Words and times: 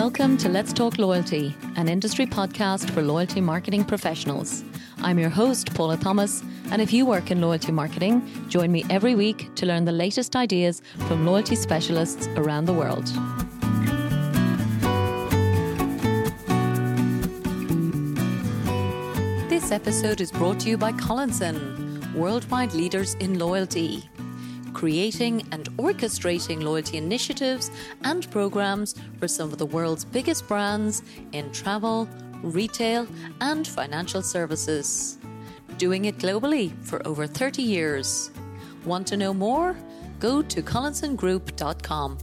Welcome 0.00 0.38
to 0.38 0.48
Let's 0.48 0.72
Talk 0.72 0.96
Loyalty, 0.96 1.54
an 1.76 1.86
industry 1.86 2.24
podcast 2.24 2.88
for 2.88 3.02
loyalty 3.02 3.42
marketing 3.42 3.84
professionals. 3.84 4.64
I'm 5.02 5.18
your 5.18 5.28
host, 5.28 5.74
Paula 5.74 5.98
Thomas, 5.98 6.42
and 6.70 6.80
if 6.80 6.90
you 6.90 7.04
work 7.04 7.30
in 7.30 7.42
loyalty 7.42 7.70
marketing, 7.70 8.26
join 8.48 8.72
me 8.72 8.82
every 8.88 9.14
week 9.14 9.54
to 9.56 9.66
learn 9.66 9.84
the 9.84 9.92
latest 9.92 10.36
ideas 10.36 10.80
from 11.06 11.26
loyalty 11.26 11.54
specialists 11.54 12.28
around 12.28 12.64
the 12.64 12.72
world. 12.72 13.04
This 19.50 19.70
episode 19.70 20.22
is 20.22 20.32
brought 20.32 20.60
to 20.60 20.70
you 20.70 20.78
by 20.78 20.92
Collinson, 20.92 22.14
worldwide 22.14 22.72
leaders 22.72 23.16
in 23.16 23.38
loyalty 23.38 24.08
creating 24.72 25.46
and 25.52 25.68
orchestrating 25.76 26.62
loyalty 26.62 26.96
initiatives 26.96 27.70
and 28.04 28.30
programs 28.30 28.94
for 29.18 29.28
some 29.28 29.52
of 29.52 29.58
the 29.58 29.66
world's 29.66 30.04
biggest 30.04 30.46
brands 30.48 31.02
in 31.32 31.50
travel, 31.52 32.08
retail, 32.42 33.06
and 33.40 33.66
financial 33.66 34.22
services. 34.22 35.18
Doing 35.78 36.06
it 36.06 36.18
globally 36.18 36.72
for 36.84 37.06
over 37.06 37.26
30 37.26 37.62
years. 37.62 38.30
Want 38.84 39.06
to 39.08 39.16
know 39.16 39.34
more? 39.34 39.76
Go 40.18 40.42
to 40.42 40.62
collinsongroup.com. 40.62 42.18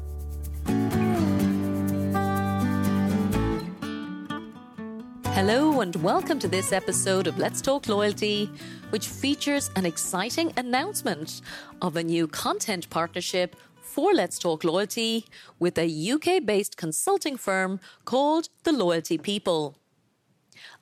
Hello, 5.37 5.81
and 5.81 5.95
welcome 5.97 6.39
to 6.39 6.47
this 6.47 6.73
episode 6.73 7.27
of 7.27 7.37
Let's 7.37 7.61
Talk 7.61 7.87
Loyalty, 7.87 8.49
which 8.89 9.07
features 9.07 9.69
an 9.75 9.85
exciting 9.85 10.51
announcement 10.57 11.41
of 11.79 11.95
a 11.95 12.01
new 12.01 12.27
content 12.27 12.89
partnership 12.89 13.55
for 13.79 14.15
Let's 14.15 14.39
Talk 14.39 14.63
Loyalty 14.63 15.27
with 15.59 15.77
a 15.77 16.11
UK 16.11 16.43
based 16.43 16.75
consulting 16.75 17.37
firm 17.37 17.79
called 18.03 18.49
The 18.63 18.71
Loyalty 18.71 19.19
People. 19.19 19.77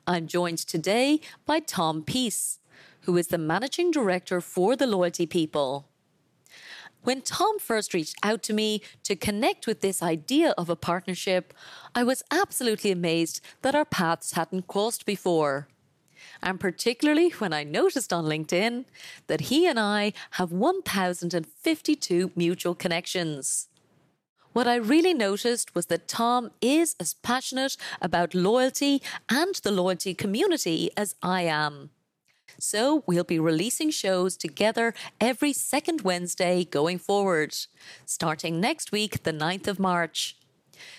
I'm 0.06 0.26
joined 0.26 0.60
today 0.60 1.20
by 1.44 1.60
Tom 1.60 2.02
Peace, 2.02 2.58
who 3.02 3.18
is 3.18 3.28
the 3.28 3.36
managing 3.36 3.90
director 3.90 4.40
for 4.40 4.74
The 4.74 4.86
Loyalty 4.86 5.26
People. 5.26 5.86
When 7.06 7.22
Tom 7.22 7.60
first 7.60 7.94
reached 7.94 8.16
out 8.24 8.42
to 8.42 8.52
me 8.52 8.82
to 9.04 9.14
connect 9.14 9.68
with 9.68 9.80
this 9.80 10.02
idea 10.02 10.52
of 10.58 10.68
a 10.68 10.74
partnership, 10.74 11.54
I 11.94 12.02
was 12.02 12.24
absolutely 12.32 12.90
amazed 12.90 13.40
that 13.62 13.76
our 13.76 13.84
paths 13.84 14.32
hadn't 14.32 14.66
crossed 14.66 15.06
before. 15.06 15.68
And 16.42 16.58
particularly 16.58 17.28
when 17.38 17.52
I 17.52 17.62
noticed 17.62 18.12
on 18.12 18.24
LinkedIn 18.24 18.86
that 19.28 19.42
he 19.42 19.68
and 19.68 19.78
I 19.78 20.14
have 20.32 20.50
1,052 20.50 22.32
mutual 22.34 22.74
connections. 22.74 23.68
What 24.52 24.66
I 24.66 24.74
really 24.74 25.14
noticed 25.14 25.76
was 25.76 25.86
that 25.86 26.08
Tom 26.08 26.50
is 26.60 26.96
as 26.98 27.14
passionate 27.14 27.76
about 28.02 28.34
loyalty 28.34 29.00
and 29.28 29.54
the 29.54 29.70
loyalty 29.70 30.12
community 30.12 30.90
as 30.96 31.14
I 31.22 31.42
am. 31.42 31.90
So 32.58 33.04
we'll 33.06 33.24
be 33.24 33.38
releasing 33.38 33.90
shows 33.90 34.36
together 34.36 34.94
every 35.20 35.52
second 35.52 36.02
Wednesday 36.02 36.64
going 36.64 36.98
forward, 36.98 37.56
starting 38.04 38.60
next 38.60 38.92
week, 38.92 39.22
the 39.22 39.32
9th 39.32 39.68
of 39.68 39.78
March. 39.78 40.36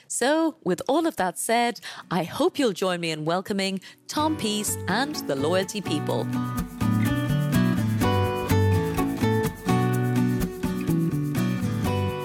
So, 0.07 0.57
with 0.63 0.81
all 0.87 1.05
of 1.05 1.17
that 1.17 1.37
said, 1.37 1.79
I 2.09 2.23
hope 2.23 2.57
you'll 2.57 2.73
join 2.73 2.99
me 2.99 3.11
in 3.11 3.25
welcoming 3.25 3.79
Tom 4.07 4.35
Peace 4.35 4.75
and 4.87 5.15
the 5.27 5.35
Loyalty 5.35 5.81
People. 5.81 6.25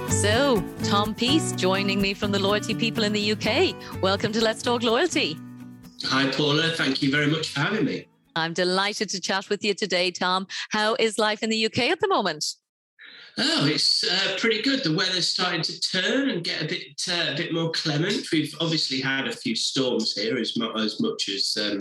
So, 0.09 0.65
Tom 0.85 1.15
Peace 1.15 1.53
joining 1.53 2.01
me 2.01 2.15
from 2.15 2.31
the 2.31 2.39
Loyalty 2.39 2.75
People 2.75 3.05
in 3.05 3.13
the 3.13 3.33
UK. 3.33 3.75
Welcome 4.01 4.33
to 4.33 4.41
Let's 4.41 4.63
Talk 4.63 4.83
Loyalty. 4.83 5.37
Hi, 6.05 6.31
Paula. 6.31 6.71
Thank 6.71 7.03
you 7.03 7.11
very 7.11 7.27
much 7.27 7.49
for 7.49 7.61
having 7.61 7.85
me. 7.85 8.07
I'm 8.37 8.53
delighted 8.53 9.09
to 9.11 9.21
chat 9.21 9.49
with 9.49 9.65
you 9.65 9.75
today, 9.75 10.11
Tom. 10.11 10.47
How 10.71 10.97
is 10.99 11.19
life 11.19 11.43
in 11.43 11.51
the 11.51 11.67
UK 11.67 11.79
at 11.91 12.01
the 12.01 12.09
moment? 12.09 12.45
Oh, 13.39 13.67
it's 13.67 14.05
uh, 14.05 14.37
pretty 14.39 14.61
good. 14.61 14.85
The 14.85 14.95
weather's 14.95 15.29
starting 15.29 15.63
to 15.63 15.81
turn 15.81 16.29
and 16.29 16.45
get 16.45 16.63
a 16.63 16.67
bit 16.67 17.03
uh, 17.11 17.33
a 17.33 17.37
bit 17.37 17.53
more 17.53 17.71
clement. 17.71 18.31
We've 18.31 18.55
obviously 18.61 19.01
had 19.01 19.27
a 19.27 19.33
few 19.33 19.57
storms 19.57 20.13
here, 20.13 20.37
as, 20.37 20.57
mu- 20.59 20.75
as 20.75 21.01
much 21.01 21.31
as 21.31 21.57
um, 21.59 21.79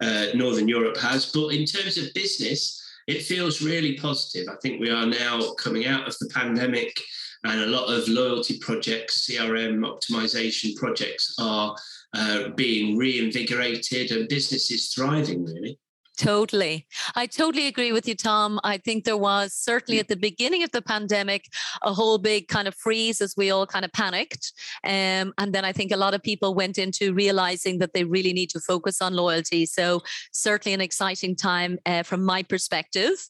uh, 0.00 0.26
Northern 0.34 0.68
Europe 0.68 0.96
has. 0.96 1.26
But 1.26 1.48
in 1.48 1.66
terms 1.66 1.98
of 1.98 2.14
business, 2.14 2.82
it 3.06 3.22
feels 3.22 3.60
really 3.60 3.96
positive. 3.98 4.48
I 4.48 4.56
think 4.62 4.80
we 4.80 4.90
are 4.90 5.06
now 5.06 5.52
coming 5.54 5.86
out 5.86 6.08
of 6.08 6.16
the 6.18 6.30
pandemic, 6.34 6.98
and 7.44 7.60
a 7.60 7.66
lot 7.66 7.92
of 7.92 8.08
loyalty 8.08 8.58
projects, 8.58 9.28
CRM 9.28 9.80
optimization 9.80 10.74
projects, 10.76 11.34
are 11.38 11.76
uh, 12.14 12.48
being 12.56 12.96
reinvigorated, 12.96 14.12
and 14.12 14.28
business 14.28 14.70
is 14.70 14.88
thriving. 14.94 15.44
Really. 15.44 15.78
Totally. 16.16 16.86
I 17.14 17.26
totally 17.26 17.66
agree 17.66 17.92
with 17.92 18.08
you, 18.08 18.14
Tom. 18.14 18.58
I 18.64 18.78
think 18.78 19.04
there 19.04 19.18
was 19.18 19.52
certainly 19.52 20.00
at 20.00 20.08
the 20.08 20.16
beginning 20.16 20.62
of 20.62 20.70
the 20.70 20.80
pandemic 20.80 21.44
a 21.82 21.92
whole 21.92 22.16
big 22.16 22.48
kind 22.48 22.66
of 22.66 22.74
freeze 22.74 23.20
as 23.20 23.34
we 23.36 23.50
all 23.50 23.66
kind 23.66 23.84
of 23.84 23.92
panicked. 23.92 24.52
Um, 24.82 25.34
and 25.36 25.52
then 25.52 25.66
I 25.66 25.72
think 25.72 25.92
a 25.92 25.96
lot 25.96 26.14
of 26.14 26.22
people 26.22 26.54
went 26.54 26.78
into 26.78 27.12
realizing 27.12 27.80
that 27.80 27.92
they 27.92 28.04
really 28.04 28.32
need 28.32 28.48
to 28.50 28.60
focus 28.60 29.02
on 29.02 29.14
loyalty. 29.14 29.66
So, 29.66 30.02
certainly 30.32 30.72
an 30.72 30.80
exciting 30.80 31.36
time 31.36 31.78
uh, 31.84 32.02
from 32.02 32.24
my 32.24 32.42
perspective. 32.42 33.28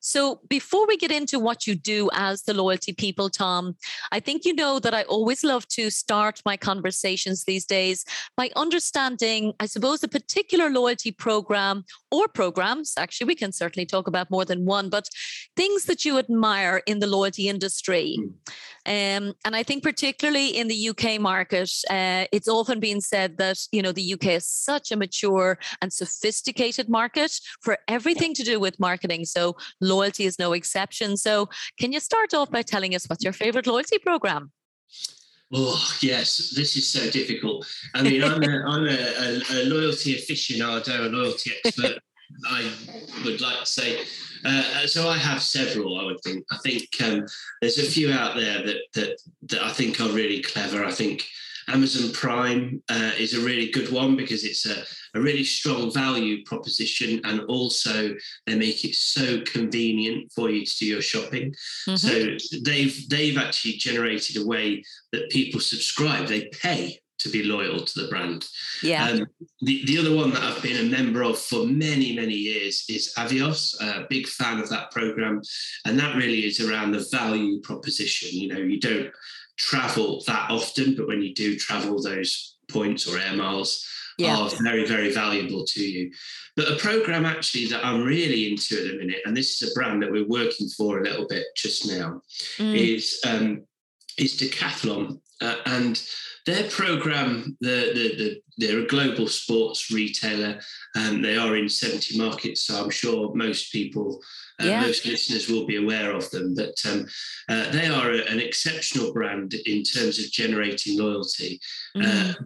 So, 0.00 0.40
before 0.48 0.86
we 0.86 0.98
get 0.98 1.10
into 1.10 1.38
what 1.38 1.66
you 1.66 1.74
do 1.74 2.10
as 2.12 2.42
the 2.42 2.52
loyalty 2.52 2.92
people, 2.92 3.30
Tom, 3.30 3.76
I 4.12 4.20
think 4.20 4.44
you 4.44 4.54
know 4.54 4.78
that 4.80 4.92
I 4.92 5.04
always 5.04 5.42
love 5.42 5.66
to 5.68 5.88
start 5.90 6.42
my 6.44 6.58
conversations 6.58 7.44
these 7.44 7.64
days 7.64 8.04
by 8.36 8.50
understanding, 8.56 9.54
I 9.58 9.66
suppose, 9.66 10.02
a 10.02 10.08
particular 10.08 10.68
loyalty 10.68 11.12
program 11.12 11.84
or 12.10 12.25
programs. 12.28 12.94
Actually, 12.96 13.28
we 13.28 13.34
can 13.34 13.52
certainly 13.52 13.86
talk 13.86 14.06
about 14.06 14.30
more 14.30 14.44
than 14.44 14.64
one, 14.64 14.88
but 14.88 15.08
things 15.56 15.84
that 15.84 16.04
you 16.04 16.18
admire 16.18 16.82
in 16.86 16.98
the 16.98 17.06
loyalty 17.06 17.48
industry. 17.48 18.16
Hmm. 18.16 18.28
Um, 18.86 19.34
and 19.44 19.56
I 19.56 19.62
think 19.62 19.82
particularly 19.82 20.48
in 20.56 20.68
the 20.68 20.88
UK 20.90 21.20
market, 21.20 21.70
uh, 21.90 22.26
it's 22.32 22.48
often 22.48 22.78
been 22.78 23.00
said 23.00 23.38
that 23.38 23.58
you 23.72 23.82
know 23.82 23.92
the 23.92 24.14
UK 24.14 24.26
is 24.26 24.46
such 24.46 24.92
a 24.92 24.96
mature 24.96 25.58
and 25.82 25.92
sophisticated 25.92 26.88
market 26.88 27.32
for 27.60 27.78
everything 27.88 28.34
to 28.34 28.44
do 28.44 28.60
with 28.60 28.78
marketing. 28.78 29.24
So 29.24 29.56
loyalty 29.80 30.24
is 30.24 30.38
no 30.38 30.52
exception. 30.52 31.16
So 31.16 31.48
can 31.78 31.92
you 31.92 32.00
start 32.00 32.32
off 32.34 32.50
by 32.50 32.62
telling 32.62 32.94
us 32.94 33.06
what's 33.06 33.24
your 33.24 33.32
favorite 33.32 33.66
loyalty 33.66 33.98
program? 33.98 34.52
Oh 35.52 35.80
yes, 36.00 36.52
this 36.56 36.76
is 36.76 36.90
so 36.90 37.08
difficult. 37.10 37.66
I 37.94 38.02
mean, 38.02 38.22
I'm 38.22 38.42
a, 38.42 38.64
I'm 38.66 38.84
a, 38.84 38.88
a, 38.88 39.42
a 39.52 39.64
loyalty 39.66 40.14
aficionado, 40.16 41.06
a 41.06 41.08
loyalty 41.08 41.52
expert. 41.64 41.98
I 42.48 42.70
would 43.24 43.40
like 43.40 43.60
to 43.60 43.66
say. 43.66 44.00
Uh, 44.44 44.86
so 44.86 45.08
I 45.08 45.16
have 45.16 45.42
several. 45.42 46.00
I 46.00 46.04
would 46.04 46.20
think. 46.22 46.44
I 46.50 46.58
think 46.58 46.88
um, 47.02 47.26
there's 47.60 47.78
a 47.78 47.90
few 47.90 48.12
out 48.12 48.36
there 48.36 48.64
that 48.64 48.78
that 48.94 49.20
that 49.50 49.62
I 49.62 49.72
think 49.72 50.00
are 50.00 50.08
really 50.10 50.42
clever. 50.42 50.84
I 50.84 50.92
think 50.92 51.26
Amazon 51.68 52.12
Prime 52.12 52.82
uh, 52.88 53.12
is 53.18 53.34
a 53.34 53.40
really 53.40 53.70
good 53.70 53.90
one 53.90 54.14
because 54.14 54.44
it's 54.44 54.66
a, 54.66 54.84
a 55.18 55.20
really 55.20 55.42
strong 55.42 55.92
value 55.92 56.44
proposition, 56.44 57.20
and 57.24 57.40
also 57.42 58.14
they 58.46 58.54
make 58.54 58.84
it 58.84 58.94
so 58.94 59.40
convenient 59.40 60.30
for 60.32 60.50
you 60.50 60.64
to 60.64 60.76
do 60.78 60.86
your 60.86 61.02
shopping. 61.02 61.54
Mm-hmm. 61.88 61.96
So 61.96 62.58
they've 62.62 63.08
they've 63.08 63.38
actually 63.38 63.74
generated 63.74 64.36
a 64.36 64.46
way 64.46 64.84
that 65.12 65.30
people 65.30 65.60
subscribe. 65.60 66.28
They 66.28 66.44
pay 66.46 67.00
to 67.26 67.32
be 67.32 67.44
loyal 67.44 67.80
to 67.80 68.00
the 68.00 68.08
brand. 68.08 68.44
Yeah. 68.82 69.08
Um, 69.08 69.26
the, 69.60 69.84
the 69.86 69.98
other 69.98 70.14
one 70.14 70.30
that 70.30 70.42
I've 70.42 70.62
been 70.62 70.86
a 70.86 70.90
member 70.90 71.22
of 71.22 71.38
for 71.38 71.66
many, 71.66 72.14
many 72.14 72.34
years 72.34 72.84
is 72.88 73.12
Avios, 73.16 73.80
a 73.80 74.06
big 74.08 74.26
fan 74.26 74.60
of 74.60 74.68
that 74.70 74.90
program. 74.90 75.42
And 75.84 75.98
that 75.98 76.16
really 76.16 76.44
is 76.44 76.60
around 76.60 76.92
the 76.92 77.06
value 77.10 77.60
proposition. 77.60 78.30
You 78.32 78.48
know, 78.48 78.58
you 78.58 78.80
don't 78.80 79.10
travel 79.58 80.22
that 80.26 80.50
often, 80.50 80.94
but 80.96 81.08
when 81.08 81.22
you 81.22 81.34
do 81.34 81.56
travel, 81.56 82.02
those 82.02 82.56
points 82.70 83.06
or 83.06 83.18
air 83.18 83.34
miles 83.34 83.86
yeah. 84.18 84.36
are 84.36 84.50
very, 84.62 84.86
very 84.86 85.12
valuable 85.12 85.64
to 85.64 85.82
you. 85.82 86.10
But 86.56 86.72
a 86.72 86.76
program 86.76 87.26
actually 87.26 87.66
that 87.66 87.84
I'm 87.84 88.02
really 88.02 88.50
into 88.50 88.76
at 88.78 88.90
the 88.90 88.98
minute, 88.98 89.20
and 89.24 89.36
this 89.36 89.60
is 89.60 89.70
a 89.70 89.74
brand 89.74 90.02
that 90.02 90.10
we're 90.10 90.26
working 90.26 90.68
for 90.68 90.98
a 90.98 91.02
little 91.02 91.26
bit 91.26 91.44
just 91.54 91.86
now, 91.86 92.22
mm. 92.56 92.74
is 92.74 93.20
um, 93.26 93.64
is 94.18 94.36
Decathlon. 94.36 95.20
Uh, 95.40 95.56
and 95.66 96.02
their 96.46 96.70
program, 96.70 97.56
the, 97.60 97.92
the, 97.92 98.16
the, 98.16 98.42
they're 98.56 98.84
a 98.84 98.86
global 98.86 99.26
sports 99.26 99.90
retailer 99.90 100.60
and 100.94 101.22
they 101.22 101.36
are 101.36 101.56
in 101.56 101.68
70 101.68 102.16
markets. 102.16 102.62
So 102.62 102.82
I'm 102.82 102.90
sure 102.90 103.34
most 103.34 103.72
people, 103.72 104.22
uh, 104.60 104.66
yeah. 104.66 104.80
most 104.80 105.04
listeners 105.04 105.48
will 105.48 105.66
be 105.66 105.76
aware 105.76 106.12
of 106.12 106.30
them. 106.30 106.54
But 106.54 106.80
um, 106.88 107.06
uh, 107.48 107.70
they 107.72 107.88
are 107.88 108.12
a, 108.12 108.24
an 108.30 108.40
exceptional 108.40 109.12
brand 109.12 109.54
in 109.66 109.82
terms 109.82 110.18
of 110.18 110.30
generating 110.30 110.98
loyalty. 110.98 111.60
Mm. 111.96 112.36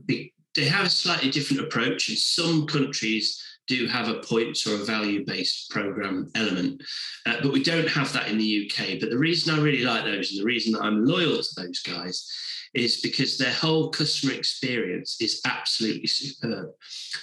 they 0.57 0.65
have 0.65 0.87
a 0.87 0.91
slightly 0.91 1.31
different 1.31 1.63
approach. 1.63 2.09
In 2.09 2.17
some 2.17 2.67
countries, 2.67 3.41
do 3.67 3.87
have 3.87 4.09
a 4.09 4.21
points 4.21 4.67
or 4.67 4.75
a 4.75 4.85
value 4.85 5.25
based 5.25 5.71
program 5.71 6.31
element, 6.35 6.83
uh, 7.27 7.37
but 7.43 7.53
we 7.53 7.63
don't 7.63 7.89
have 7.89 8.13
that 8.13 8.29
in 8.29 8.39
the 8.39 8.71
UK. 8.71 8.99
But 9.01 9.11
the 9.11 9.19
reason 9.19 9.55
I 9.55 9.63
really 9.63 9.85
like 9.85 10.05
those 10.05 10.33
and 10.33 10.41
the 10.41 10.45
reason 10.45 10.73
that 10.73 10.83
I'm 10.83 11.05
loyal 11.05 11.37
to 11.37 11.49
those 11.57 11.81
guys 11.81 12.29
is 12.75 13.01
because 13.01 13.37
their 13.37 13.53
whole 13.53 13.91
customer 13.91 14.33
experience 14.33 15.17
is 15.21 15.41
absolutely 15.45 16.07
superb. 16.07 16.71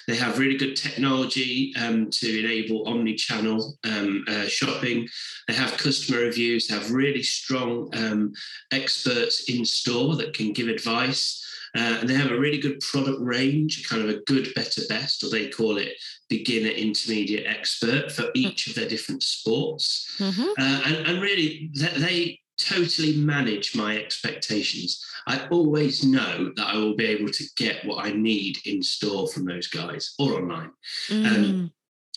They 0.07 0.15
have 0.17 0.39
really 0.39 0.57
good 0.57 0.75
technology 0.75 1.73
um, 1.77 2.09
to 2.09 2.39
enable 2.39 2.87
omni-channel 2.87 3.77
um, 3.85 4.25
uh, 4.27 4.45
shopping. 4.47 5.07
They 5.47 5.53
have 5.53 5.77
customer 5.77 6.19
reviews. 6.19 6.67
They 6.67 6.75
have 6.75 6.91
really 6.91 7.23
strong 7.23 7.89
um, 7.93 8.33
experts 8.71 9.49
in 9.49 9.63
store 9.63 10.15
that 10.17 10.33
can 10.33 10.51
give 10.51 10.67
advice. 10.67 11.43
Uh, 11.77 11.99
and 11.99 12.09
they 12.09 12.15
have 12.15 12.31
a 12.31 12.39
really 12.39 12.57
good 12.57 12.79
product 12.79 13.19
range, 13.21 13.87
kind 13.87 14.01
of 14.01 14.09
a 14.09 14.19
good, 14.21 14.51
better, 14.55 14.81
best, 14.89 15.23
or 15.23 15.29
they 15.29 15.47
call 15.47 15.77
it 15.77 15.93
beginner, 16.27 16.69
intermediate, 16.69 17.45
expert 17.45 18.11
for 18.11 18.31
each 18.33 18.65
of 18.67 18.73
their 18.73 18.87
different 18.87 19.21
sports. 19.21 20.15
Mm-hmm. 20.17 20.49
Uh, 20.57 20.81
and, 20.85 21.07
and, 21.07 21.21
really, 21.21 21.69
they, 21.75 21.99
they 21.99 22.39
totally 22.57 23.17
manage 23.17 23.75
my 23.75 23.95
expectations. 23.97 25.05
I 25.27 25.47
always 25.49 26.03
know 26.03 26.51
that 26.55 26.67
I 26.67 26.77
will 26.77 26.95
be 26.95 27.05
able 27.05 27.31
to 27.31 27.43
get 27.55 27.85
what 27.85 28.03
I 28.03 28.11
need 28.11 28.57
in 28.65 28.81
store 28.81 29.27
from 29.27 29.45
those 29.45 29.67
guys 29.67 30.15
or 30.17 30.33
online. 30.33 30.71
Mm. 31.09 31.27
Um, 31.27 31.71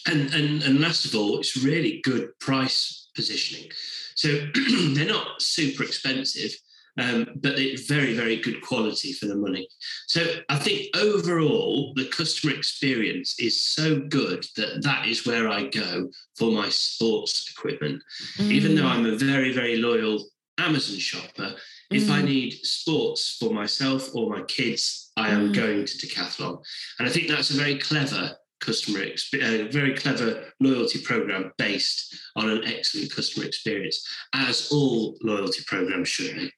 and, 0.06 0.34
and, 0.34 0.62
and 0.62 0.80
last 0.80 1.04
of 1.04 1.14
all, 1.14 1.38
it's 1.38 1.62
really 1.62 2.00
good 2.02 2.30
price 2.38 3.10
positioning. 3.14 3.70
So 4.14 4.28
they're 4.94 5.04
not 5.04 5.42
super 5.42 5.82
expensive, 5.82 6.52
um, 7.00 7.26
but 7.36 7.58
it's 7.58 7.86
very, 7.86 8.14
very 8.14 8.36
good 8.36 8.60
quality 8.60 9.12
for 9.12 9.26
the 9.26 9.36
money. 9.36 9.66
So 10.06 10.20
I 10.48 10.56
think 10.56 10.94
overall, 10.96 11.94
the 11.94 12.06
customer 12.06 12.54
experience 12.54 13.38
is 13.38 13.64
so 13.64 14.00
good 14.00 14.44
that 14.56 14.82
that 14.82 15.06
is 15.06 15.26
where 15.26 15.48
I 15.48 15.64
go 15.64 16.10
for 16.36 16.52
my 16.52 16.68
sports 16.68 17.50
equipment. 17.50 18.02
Mm. 18.36 18.52
Even 18.52 18.74
though 18.74 18.86
I'm 18.86 19.06
a 19.06 19.16
very, 19.16 19.52
very 19.52 19.76
loyal 19.76 20.26
Amazon 20.58 20.98
shopper, 20.98 21.54
if 21.90 22.10
I 22.10 22.20
mm. 22.20 22.26
need 22.26 22.52
sports 22.64 23.36
for 23.40 23.50
myself 23.50 24.14
or 24.14 24.28
my 24.28 24.42
kids, 24.42 25.10
I 25.16 25.30
am 25.30 25.50
mm. 25.50 25.54
going 25.54 25.86
to 25.86 26.06
Decathlon. 26.06 26.62
And 26.98 27.08
I 27.08 27.10
think 27.10 27.28
that's 27.28 27.50
a 27.50 27.56
very 27.56 27.78
clever 27.78 28.36
customer 28.60 29.00
experience, 29.00 29.64
uh, 29.64 29.72
very 29.72 29.94
clever 29.94 30.52
loyalty 30.60 31.00
program 31.00 31.50
based 31.56 32.14
on 32.36 32.50
an 32.50 32.62
excellent 32.66 33.14
customer 33.14 33.46
experience, 33.46 34.06
as 34.34 34.68
all 34.70 35.16
loyalty 35.22 35.62
programs 35.66 36.08
should 36.08 36.36
be. 36.36 36.52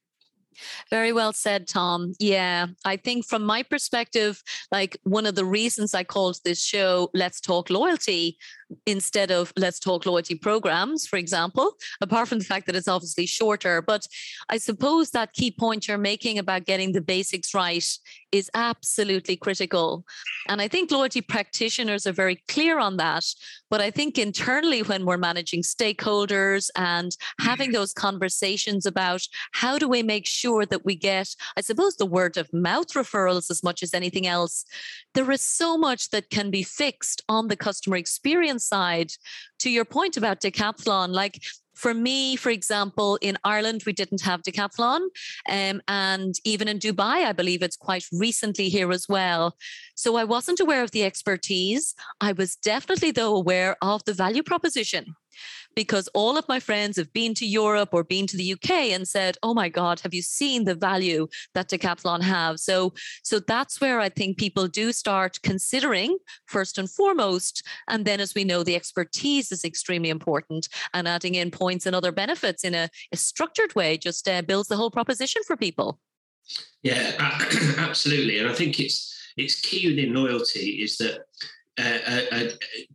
Very 0.91 1.12
well 1.12 1.32
said, 1.32 1.69
Tom. 1.69 2.12
Yeah, 2.19 2.67
I 2.85 2.97
think 2.97 3.26
from 3.26 3.44
my 3.44 3.62
perspective, 3.62 4.43
like 4.70 4.97
one 5.05 5.26
of 5.26 5.35
the 5.35 5.44
reasons 5.44 5.94
I 5.94 6.05
called 6.05 6.38
this 6.44 6.62
show 6.62 7.11
Let's 7.14 7.41
Talk 7.41 7.70
Loyalty 7.70 8.38
instead 8.87 9.31
of 9.31 9.53
let's 9.57 9.79
talk 9.79 10.07
loyalty 10.07 10.35
programs, 10.35 11.07
for 11.07 11.17
example, 11.17 11.77
apart 12.01 12.29
from 12.29 12.39
the 12.39 12.45
fact 12.45 12.67
that 12.67 12.77
it's 12.77 12.89
obviously 12.89 13.27
shorter. 13.27 13.83
But 13.83 14.07
I 14.49 14.59
suppose 14.59 15.11
that 15.11 15.33
key 15.33 15.51
point 15.51 15.89
you're 15.89 15.99
making 15.99 16.39
about 16.39 16.65
getting 16.65 16.93
the 16.93 17.01
basics 17.01 17.55
right 17.55 17.87
is 18.33 18.51
absolutely 18.55 19.37
critical. 19.37 20.05
And 20.49 20.61
I 20.61 20.69
think 20.69 20.91
loyalty 20.91 21.21
practitioners 21.21 22.07
are 22.07 22.13
very 22.13 22.43
clear 22.49 22.79
on 22.79 22.97
that. 22.97 23.25
But 23.71 23.81
I 23.81 23.91
think 23.91 24.19
internally, 24.19 24.83
when 24.83 25.05
we're 25.05 25.19
managing 25.19 25.63
stakeholders 25.63 26.71
and 26.77 27.17
having 27.41 27.69
mm-hmm. 27.69 27.75
those 27.75 27.93
conversations 27.93 28.87
about 28.87 29.23
how 29.53 29.79
do 29.79 29.89
we 29.89 30.03
make 30.03 30.27
sure 30.27 30.65
that 30.67 30.85
we 30.85 30.97
get, 30.97 31.35
I 31.57 31.61
suppose, 31.61 31.97
the 31.97 32.07
word 32.07 32.37
of 32.37 32.53
mouth 32.53 32.89
referrals 32.89 33.51
as 33.51 33.63
much 33.63 33.83
as 33.83 33.95
anything 33.95 34.27
else, 34.27 34.65
there 35.15 35.31
is 35.31 35.43
so 35.43 35.77
much 35.77 36.11
that 36.11 36.31
can 36.31 36.51
be 36.51 36.63
fixed 36.63 37.23
on 37.29 37.49
the 37.49 37.57
customer 37.57 37.97
experience 37.97 38.62
side. 38.62 39.12
To 39.61 39.70
your 39.70 39.85
point 39.85 40.17
about 40.17 40.41
decathlon, 40.41 41.09
like 41.09 41.41
for 41.75 41.94
me, 41.94 42.37
for 42.37 42.50
example, 42.50 43.19
in 43.23 43.37
Ireland, 43.44 43.82
we 43.87 43.93
didn't 43.93 44.23
have 44.23 44.43
decathlon. 44.43 45.00
Um, 45.49 45.81
and 45.88 46.35
even 46.44 46.69
in 46.69 46.79
Dubai, 46.79 47.25
I 47.25 47.32
believe 47.32 47.62
it's 47.62 47.76
quite 47.76 48.05
recently 48.12 48.69
here 48.69 48.93
as 48.93 49.09
well. 49.09 49.56
So 49.94 50.17
I 50.17 50.25
wasn't 50.25 50.61
aware 50.61 50.82
of 50.82 50.93
the 50.93 51.05
expertise. 51.05 51.94
I 52.20 52.32
was 52.32 52.56
definitely, 52.56 53.11
though, 53.11 53.35
aware 53.35 53.76
of 53.82 54.05
the 54.05 54.12
value 54.12 54.43
proposition 54.43 55.17
because 55.75 56.09
all 56.15 56.37
of 56.37 56.49
my 56.49 56.61
friends 56.61 56.97
have 56.97 57.13
been 57.13 57.35
to 57.35 57.47
Europe 57.47 57.91
or 57.93 58.05
been 58.05 58.27
to 58.27 58.37
the 58.37 58.53
UK 58.53 58.71
and 58.93 59.07
said, 59.07 59.37
"Oh 59.43 59.55
my 59.55 59.69
God, 59.69 60.01
have 60.01 60.15
you 60.15 60.23
seen 60.23 60.65
the 60.65 60.75
value 60.75 61.29
that 61.55 61.69
Decathlon 61.69 62.23
have?" 62.23 62.61
So, 62.61 62.93
so 63.23 63.39
that's 63.41 63.81
where 63.81 64.01
I 64.01 64.09
think 64.09 64.39
people 64.39 64.69
do 64.69 64.93
start 64.93 65.41
considering 65.43 66.19
first 66.47 66.79
and 66.79 66.91
foremost, 66.91 67.63
and 67.89 68.05
then, 68.05 68.21
as 68.21 68.35
we 68.35 68.45
know, 68.45 68.63
the 68.63 68.77
expertise 68.77 69.53
is 69.53 69.65
extremely 69.65 70.11
important, 70.11 70.69
and 70.95 71.09
adding 71.09 71.35
in 71.35 71.51
points 71.51 71.87
and 71.87 71.97
other 71.97 72.13
benefits 72.13 72.65
in 72.65 72.75
a, 72.75 72.89
a 73.13 73.17
structured 73.17 73.75
way 73.75 73.97
just 73.97 74.29
uh, 74.29 74.43
builds 74.43 74.69
the 74.69 74.77
whole 74.77 74.91
proposition 74.91 75.43
for 75.47 75.57
people. 75.57 75.99
Yeah, 76.83 77.13
absolutely, 77.79 78.39
and 78.39 78.49
I 78.49 78.55
think 78.55 78.81
it's 78.81 79.13
it's 79.37 79.61
key 79.61 79.89
within 79.89 80.15
loyalty 80.15 80.83
is 80.83 80.99
that 80.99 81.27
uh, 81.79 81.99
uh, 82.07 82.21
uh, 82.33 82.49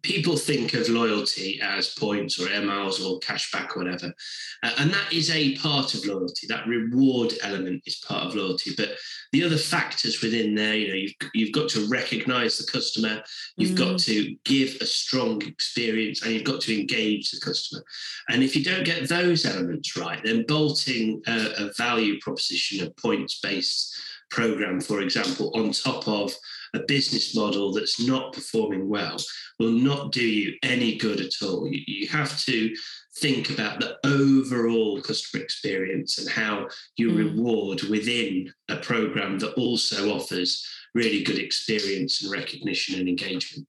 people 0.04 0.38
think 0.38 0.76
of 0.76 0.88
loyalty 0.88 1.60
as 1.64 1.96
points 1.96 2.40
or 2.40 2.48
air 2.48 2.62
miles 2.62 3.04
or 3.04 3.20
cashback 3.20 3.76
or 3.76 3.84
whatever. 3.84 4.14
Uh, 4.62 4.72
and 4.78 4.92
that 4.94 5.12
is 5.12 5.32
a 5.32 5.56
part 5.58 5.96
of 5.96 6.06
loyalty. 6.06 6.46
That 6.46 6.68
reward 6.68 7.34
element 7.42 7.82
is 7.88 7.96
part 8.08 8.28
of 8.28 8.36
loyalty. 8.36 8.72
But 8.78 8.92
the 9.32 9.44
other 9.44 9.58
factors 9.58 10.22
within 10.22 10.54
there, 10.54 10.76
you 10.76 10.88
know, 10.90 10.94
you've, 10.94 11.14
you've 11.34 11.54
got 11.54 11.70
to 11.70 11.88
recognize 11.90 12.60
the 12.60 12.72
customer, 12.72 13.24
you've 13.56 13.72
mm. 13.72 13.78
got 13.78 14.00
to 14.02 14.36
give 14.46 14.78
a 14.80 14.86
strong 14.86 15.42
experience, 15.42 16.22
and 16.22 16.34
you've 16.34 16.44
got 16.44 16.62
to 16.62 16.80
engage 16.80 17.32
the 17.32 17.40
customer. 17.40 17.84
And 18.30 18.44
if 18.44 18.56
you 18.56 18.64
don't 18.64 18.86
get 18.86 19.10
those 19.10 19.46
elements 19.46 19.98
right, 19.98 20.22
then 20.24 20.46
bolting 20.48 21.24
a, 21.26 21.66
a 21.66 21.74
value 21.78 22.20
proposition, 22.20 22.86
a 22.86 22.92
points 23.02 23.40
based 23.40 24.00
program, 24.30 24.82
for 24.82 25.02
example, 25.02 25.52
on 25.56 25.72
top 25.72 26.08
of 26.08 26.32
a 26.74 26.80
business 26.80 27.36
model 27.36 27.72
that's 27.72 28.06
not 28.06 28.34
performing 28.34 28.88
well 28.88 29.18
will 29.60 29.72
not 29.72 30.12
do 30.12 30.26
you 30.26 30.56
any 30.64 30.98
good 30.98 31.20
at 31.20 31.34
all. 31.42 31.68
You, 31.68 31.82
you 31.88 32.08
have 32.08 32.40
to 32.42 32.76
think 33.20 33.50
about 33.50 33.80
the 33.80 33.98
overall 34.06 35.02
customer 35.02 35.44
experience 35.44 36.18
and 36.20 36.30
how 36.30 36.68
you 36.98 37.10
mm. 37.10 37.18
reward 37.18 37.82
within 37.84 38.52
a 38.70 38.78
program 38.78 39.40
that 39.40 39.54
also 39.54 40.16
offers 40.16 40.66
really 40.94 41.24
good 41.24 41.38
experience 41.38 42.24
and 42.24 42.32
recognition 42.32 43.00
and 43.00 43.10
engagement. 43.10 43.68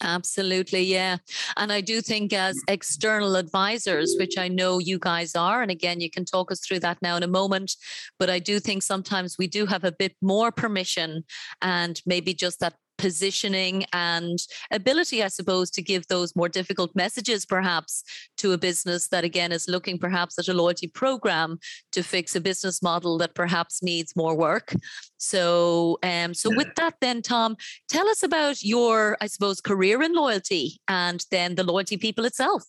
Absolutely, 0.00 0.82
yeah. 0.82 1.16
And 1.56 1.72
I 1.72 1.80
do 1.80 2.00
think, 2.00 2.32
as 2.32 2.56
external 2.68 3.34
advisors, 3.34 4.14
which 4.18 4.38
I 4.38 4.46
know 4.46 4.78
you 4.78 4.98
guys 4.98 5.34
are, 5.34 5.60
and 5.60 5.70
again, 5.72 6.00
you 6.00 6.08
can 6.08 6.24
talk 6.24 6.52
us 6.52 6.60
through 6.60 6.80
that 6.80 6.98
now 7.02 7.16
in 7.16 7.24
a 7.24 7.28
moment, 7.28 7.74
but 8.18 8.30
I 8.30 8.38
do 8.38 8.60
think 8.60 8.84
sometimes 8.84 9.36
we 9.38 9.48
do 9.48 9.66
have 9.66 9.82
a 9.82 9.90
bit 9.92 10.14
more 10.22 10.52
permission 10.52 11.24
and 11.62 12.00
maybe 12.06 12.32
just 12.32 12.60
that 12.60 12.74
positioning 12.98 13.86
and 13.92 14.38
ability, 14.70 15.22
I 15.22 15.28
suppose, 15.28 15.70
to 15.70 15.82
give 15.82 16.06
those 16.08 16.36
more 16.36 16.48
difficult 16.48 16.94
messages, 16.94 17.46
perhaps, 17.46 18.02
to 18.38 18.52
a 18.52 18.58
business 18.58 19.08
that 19.08 19.24
again 19.24 19.52
is 19.52 19.68
looking 19.68 19.98
perhaps 19.98 20.38
at 20.38 20.48
a 20.48 20.52
loyalty 20.52 20.88
program 20.88 21.58
to 21.92 22.02
fix 22.02 22.36
a 22.36 22.40
business 22.40 22.82
model 22.82 23.16
that 23.18 23.34
perhaps 23.34 23.82
needs 23.82 24.14
more 24.16 24.36
work. 24.36 24.74
So, 25.16 25.98
um, 26.02 26.34
so 26.34 26.50
with 26.54 26.74
that, 26.76 26.94
then 27.00 27.22
Tom, 27.22 27.56
tell 27.88 28.08
us 28.08 28.22
about 28.22 28.62
your, 28.62 29.16
I 29.20 29.26
suppose, 29.26 29.60
career 29.60 30.02
in 30.02 30.12
loyalty 30.12 30.80
and 30.88 31.24
then 31.30 31.54
the 31.54 31.64
loyalty 31.64 31.96
people 31.96 32.24
itself. 32.24 32.64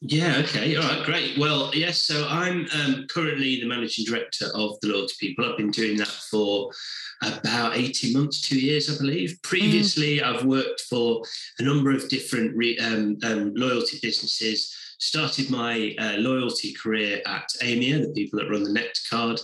Yeah, 0.00 0.42
okay. 0.44 0.76
All 0.76 0.84
right, 0.84 1.04
great. 1.04 1.36
Well, 1.38 1.72
yes, 1.74 2.02
so 2.02 2.24
I'm 2.28 2.68
um, 2.72 3.06
currently 3.08 3.60
the 3.60 3.66
managing 3.66 4.04
director 4.04 4.46
of 4.54 4.78
the 4.80 4.88
Loyalty 4.88 5.14
People. 5.18 5.44
I've 5.44 5.56
been 5.56 5.72
doing 5.72 5.96
that 5.96 6.06
for 6.06 6.70
about 7.20 7.76
18 7.76 8.12
months, 8.12 8.48
two 8.48 8.60
years, 8.60 8.94
I 8.94 8.96
believe. 8.96 9.36
Previously, 9.42 10.18
mm. 10.18 10.22
I've 10.22 10.44
worked 10.44 10.82
for 10.82 11.22
a 11.58 11.64
number 11.64 11.90
of 11.90 12.08
different 12.08 12.56
re, 12.56 12.78
um, 12.78 13.18
um, 13.24 13.52
loyalty 13.56 13.98
businesses. 14.00 14.72
Started 15.00 15.50
my 15.50 15.96
uh, 15.98 16.16
loyalty 16.18 16.72
career 16.74 17.20
at 17.26 17.48
Aimia, 17.60 18.00
the 18.00 18.12
people 18.14 18.38
that 18.38 18.50
run 18.50 18.62
the 18.62 18.72
Nectar 18.72 19.00
card, 19.10 19.40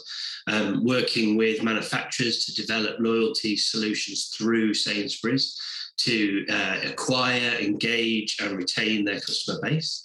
um, 0.46 0.84
working 0.84 1.36
with 1.36 1.64
manufacturers 1.64 2.44
to 2.44 2.54
develop 2.54 2.96
loyalty 3.00 3.56
solutions 3.56 4.32
through 4.36 4.74
Sainsbury's 4.74 5.60
to 5.96 6.46
uh, 6.48 6.80
acquire, 6.84 7.56
engage, 7.60 8.36
and 8.40 8.56
retain 8.56 9.04
their 9.04 9.20
customer 9.20 9.58
base 9.60 10.03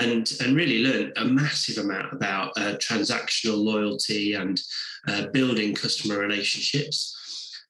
and 0.00 0.30
and 0.40 0.56
really 0.56 0.82
learned 0.82 1.12
a 1.16 1.24
massive 1.24 1.82
amount 1.84 2.12
about 2.12 2.52
uh, 2.56 2.76
transactional 2.76 3.56
loyalty 3.56 4.34
and 4.34 4.60
uh, 5.08 5.26
building 5.32 5.74
customer 5.74 6.18
relationships. 6.18 7.12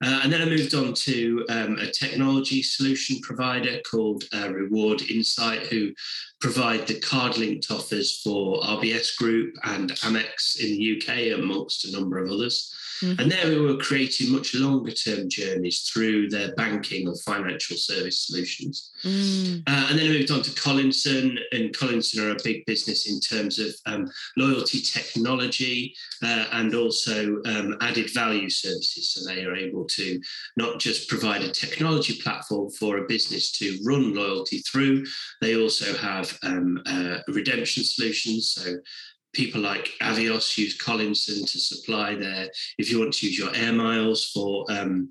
Uh, 0.04 0.20
and 0.22 0.32
then 0.32 0.42
I 0.42 0.44
moved 0.44 0.74
on 0.74 0.92
to 0.92 1.46
um, 1.48 1.78
a 1.78 1.90
technology 1.90 2.62
solution 2.62 3.18
provider 3.20 3.80
called 3.90 4.24
uh, 4.34 4.52
Reward 4.52 5.00
Insight, 5.10 5.66
who 5.68 5.92
provide 6.38 6.86
the 6.86 7.00
card 7.00 7.38
linked 7.38 7.70
offers 7.70 8.20
for 8.20 8.60
RBS 8.60 9.16
Group 9.16 9.54
and 9.64 9.90
Amex 9.92 10.60
in 10.60 10.76
the 10.76 11.00
UK, 11.00 11.38
amongst 11.38 11.86
a 11.86 11.92
number 11.92 12.18
of 12.18 12.30
others. 12.30 12.74
Mm-hmm. 13.02 13.20
And 13.20 13.30
there 13.30 13.48
we 13.48 13.60
were 13.60 13.76
creating 13.76 14.32
much 14.32 14.54
longer 14.54 14.90
term 14.90 15.28
journeys 15.28 15.80
through 15.82 16.30
their 16.30 16.54
banking 16.54 17.08
or 17.08 17.16
financial 17.16 17.76
service 17.76 18.26
solutions. 18.26 18.92
Mm. 19.04 19.62
Uh, 19.66 19.86
and 19.90 19.98
then 19.98 20.06
I 20.06 20.14
moved 20.14 20.30
on 20.30 20.42
to 20.42 20.60
Collinson, 20.60 21.38
and 21.52 21.76
Collinson 21.76 22.24
are 22.24 22.30
a 22.30 22.42
big 22.42 22.64
business 22.66 23.08
in 23.08 23.20
terms 23.20 23.58
of 23.58 23.74
um, 23.86 24.08
loyalty 24.36 24.80
technology 24.80 25.94
uh, 26.22 26.46
and 26.52 26.74
also 26.74 27.40
um, 27.46 27.76
added 27.80 28.12
value 28.12 28.50
services. 28.50 29.10
So 29.10 29.28
they 29.28 29.44
are 29.44 29.54
able 29.54 29.84
to 29.84 30.20
not 30.56 30.80
just 30.80 31.08
provide 31.08 31.42
a 31.42 31.50
technology 31.50 32.20
platform 32.20 32.70
for 32.70 32.98
a 32.98 33.06
business 33.06 33.52
to 33.58 33.78
run 33.84 34.14
loyalty 34.14 34.58
through, 34.58 35.04
they 35.40 35.56
also 35.60 35.96
have 35.96 36.38
um, 36.42 36.82
uh, 36.86 37.18
redemption 37.28 37.84
solutions. 37.84 38.50
So 38.50 38.76
people 39.36 39.60
like 39.60 39.90
Avios 40.00 40.56
use 40.56 40.74
Collinson 40.80 41.44
to 41.44 41.58
supply 41.58 42.14
their, 42.14 42.48
if 42.78 42.90
you 42.90 42.98
want 42.98 43.12
to 43.14 43.26
use 43.26 43.38
your 43.38 43.54
air 43.54 43.72
miles 43.72 44.30
for 44.30 44.64
um, 44.70 45.10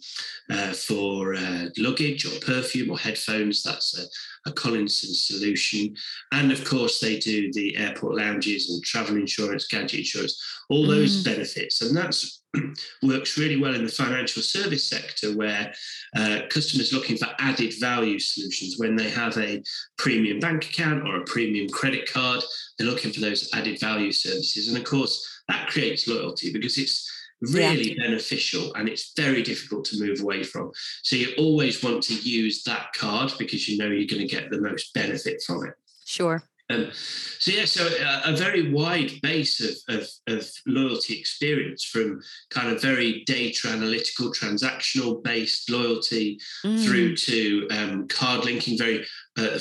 uh, 0.50 0.74
for 0.74 1.36
uh, 1.36 1.66
luggage 1.78 2.26
or 2.26 2.40
perfume 2.40 2.90
or 2.90 2.98
headphones, 2.98 3.62
that's 3.62 3.98
a, 3.98 4.50
a 4.50 4.54
Collinson 4.54 5.14
solution. 5.14 5.96
And 6.32 6.52
of 6.52 6.66
course, 6.66 7.00
they 7.00 7.20
do 7.20 7.54
the 7.54 7.78
airport 7.78 8.16
lounges 8.16 8.72
and 8.72 8.84
travel 8.84 9.18
insurance, 9.18 9.68
gadget 9.68 10.00
insurance, 10.00 10.42
all 10.70 10.88
those 10.88 11.22
mm. 11.22 11.26
benefits. 11.26 11.82
And 11.82 11.96
that's 11.96 12.42
works 13.04 13.38
really 13.38 13.60
well 13.60 13.74
in 13.74 13.84
the 13.84 13.92
financial 13.92 14.42
service 14.42 14.90
sector 14.90 15.36
where 15.36 15.74
uh, 16.16 16.42
customers 16.50 16.94
looking 16.94 17.18
for 17.18 17.28
added 17.40 17.74
value 17.80 18.20
solutions. 18.20 18.76
When 18.78 18.96
they 18.96 19.10
have 19.10 19.38
a 19.38 19.62
premium 19.98 20.40
bank 20.40 20.66
account 20.66 21.08
or 21.08 21.18
a 21.18 21.26
premium 21.26 21.70
credit 21.70 22.12
card 22.12 22.44
they're 22.78 22.88
looking 22.88 23.12
for 23.12 23.22
those 23.22 23.50
added 23.54 23.80
value 23.80 24.12
services. 24.12 24.68
And 24.68 24.78
of 24.78 24.84
course 24.84 25.44
that 25.48 25.70
creates 25.70 26.08
loyalty 26.08 26.52
because 26.52 26.78
it's 26.78 27.10
really 27.42 27.94
yeah. 27.94 28.08
beneficial 28.08 28.74
and 28.76 28.90
it's 28.90 29.14
very 29.16 29.44
difficult 29.44 29.86
to 29.86 30.00
move 30.00 30.22
away 30.22 30.44
from. 30.44 30.72
So 31.04 31.16
you 31.16 31.34
always 31.38 31.84
want 31.84 32.04
to 32.04 32.16
use 32.16 32.64
that 32.64 32.94
card 32.94 33.34
because 33.38 33.68
you 33.68 33.78
know 33.78 33.88
you're 33.88 34.08
going 34.08 34.28
to 34.28 34.36
get 34.36 34.50
the 34.50 34.62
most 34.62 34.94
benefit 34.94 35.42
from 35.46 35.66
it. 35.66 35.74
Sure 36.06 36.44
um, 36.70 36.90
so 36.94 37.52
yeah, 37.52 37.66
so 37.66 37.86
a, 37.86 38.04
uh, 38.04 38.22
a 38.34 38.36
very 38.36 38.72
wide 38.72 39.12
base 39.22 39.62
of, 39.62 39.96
of, 39.96 40.08
of, 40.28 40.50
loyalty 40.66 41.18
experience 41.20 41.84
from 41.84 42.20
kind 42.50 42.70
of 42.70 42.82
very 42.82 43.24
data 43.26 43.68
analytical, 43.68 44.32
transactional 44.32 45.24
based 45.24 45.70
loyalty 45.70 46.40
mm. 46.66 46.84
through 46.84 47.16
to 47.18 47.68
um, 47.70 48.08
card 48.08 48.46
linking, 48.46 48.80
very 48.80 49.06
uh, 49.38 49.60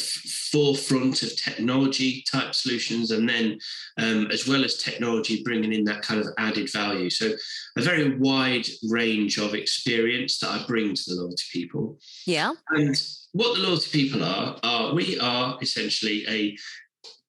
forefront 0.50 1.22
of 1.22 1.36
technology 1.36 2.24
type 2.30 2.54
solutions, 2.54 3.10
and 3.10 3.28
then 3.28 3.58
um, 3.98 4.28
as 4.30 4.48
well 4.48 4.64
as 4.64 4.78
technology 4.78 5.42
bringing 5.42 5.74
in 5.74 5.84
that 5.84 6.00
kind 6.00 6.20
of 6.20 6.28
added 6.38 6.72
value. 6.72 7.10
So 7.10 7.32
a 7.76 7.82
very 7.82 8.16
wide 8.16 8.66
range 8.88 9.36
of 9.36 9.52
experience 9.54 10.38
that 10.38 10.48
I 10.48 10.64
bring 10.66 10.94
to 10.94 11.02
the 11.06 11.16
loyalty 11.16 11.44
people. 11.52 11.98
Yeah. 12.26 12.52
And 12.70 12.96
what 13.32 13.56
the 13.56 13.62
loyalty 13.62 13.90
people 13.90 14.24
are 14.24 14.56
are 14.62 14.94
we 14.94 15.18
are 15.18 15.58
essentially 15.60 16.24
a 16.28 16.56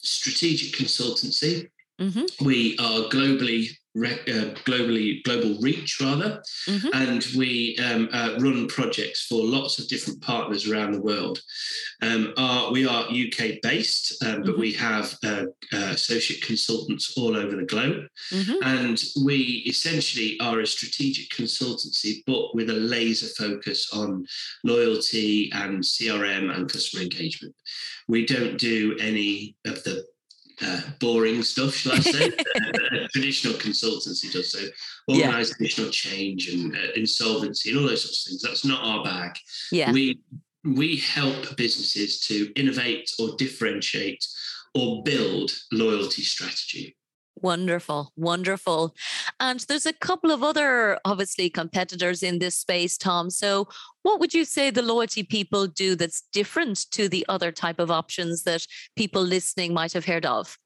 strategic 0.06 0.74
consultancy. 0.74 1.70
Mm-hmm. 2.00 2.46
We 2.46 2.78
are 2.78 3.10
globally 3.10 3.70
uh, 3.96 4.54
globally 4.66 5.24
global 5.24 5.58
reach 5.62 6.00
rather, 6.02 6.44
mm-hmm. 6.68 6.90
and 6.94 7.26
we 7.38 7.78
um, 7.78 8.10
uh, 8.12 8.36
run 8.40 8.68
projects 8.68 9.26
for 9.26 9.42
lots 9.44 9.80
of 9.80 9.88
different 9.88 10.22
partners 10.22 10.70
around 10.70 10.92
the 10.92 11.02
world. 11.02 11.40
Um, 12.02 12.34
our, 12.38 12.72
we 12.72 12.86
are 12.86 13.04
UK 13.04 13.62
based, 13.62 14.24
um, 14.24 14.42
but 14.42 14.52
mm-hmm. 14.52 14.60
we 14.60 14.74
have 14.74 15.16
uh, 15.24 15.46
uh, 15.74 15.92
associate 15.94 16.42
consultants 16.42 17.14
all 17.18 17.36
over 17.38 17.56
the 17.56 17.66
globe, 17.66 18.06
mm-hmm. 18.32 18.64
and 18.64 19.02
we 19.24 19.64
essentially 19.66 20.38
are 20.42 20.60
a 20.60 20.68
strategic 20.68 21.30
consultancy, 21.30 22.24
but 22.28 22.54
with 22.54 22.70
a 22.70 22.74
laser 22.74 23.28
focus 23.28 23.90
on 23.94 24.26
loyalty 24.64 25.52
and 25.54 25.82
CRM 25.82 26.54
and 26.54 26.72
customer 26.72 27.04
engagement. 27.04 27.56
We 28.08 28.26
don't 28.26 28.58
do 28.58 28.98
any 29.00 29.56
of 29.66 29.84
the 29.84 30.06
uh, 30.62 30.82
boring 31.00 31.44
stuff, 31.44 31.74
shall 31.74 31.94
I 31.94 32.00
say? 32.00 32.28
uh, 32.28 33.08
traditional 33.14 33.56
consultancy 33.56 34.32
does 34.32 34.52
so. 34.52 34.60
Organizational 35.10 35.88
yeah. 35.88 35.92
change 35.92 36.50
and 36.50 36.76
uh, 36.76 36.92
insolvency 36.96 37.72
and 37.72 37.80
all 37.80 37.88
those 37.88 38.04
sorts 38.04 38.26
of 38.26 38.30
things. 38.30 38.42
That's 38.42 38.66
not 38.66 38.84
our 38.84 39.04
bag. 39.04 39.38
Yeah. 39.72 39.92
We 39.92 40.20
we 40.64 40.98
help 40.98 41.56
businesses 41.58 42.20
to 42.22 42.52
innovate 42.60 43.12
or 43.20 43.36
differentiate 43.38 44.26
or 44.74 45.04
build 45.04 45.52
loyalty 45.72 46.24
strategy. 46.24 46.96
Wonderful, 47.38 48.14
wonderful. 48.16 48.96
And 49.40 49.60
there's 49.62 49.86
a 49.86 49.94
couple 49.94 50.32
of 50.32 50.42
other, 50.42 51.00
obviously, 51.04 51.50
competitors 51.50 52.24
in 52.24 52.40
this 52.40 52.58
space, 52.58 52.98
Tom. 52.98 53.30
So, 53.30 53.68
what 54.04 54.20
would 54.20 54.34
you 54.34 54.46
say 54.46 54.70
the 54.70 54.82
loyalty 54.82 55.24
people 55.24 55.68
do 55.68 55.96
that's 55.96 56.24
different 56.32 56.86
to 56.92 57.10
the 57.10 57.26
other 57.28 57.52
type 57.52 57.80
of 57.80 57.92
options 57.92 58.44
that 58.44 58.66
people 58.96 59.22
listening 59.22 59.74
might 59.74 59.94
have 59.94 60.06
heard 60.06 60.26
of? 60.26 60.58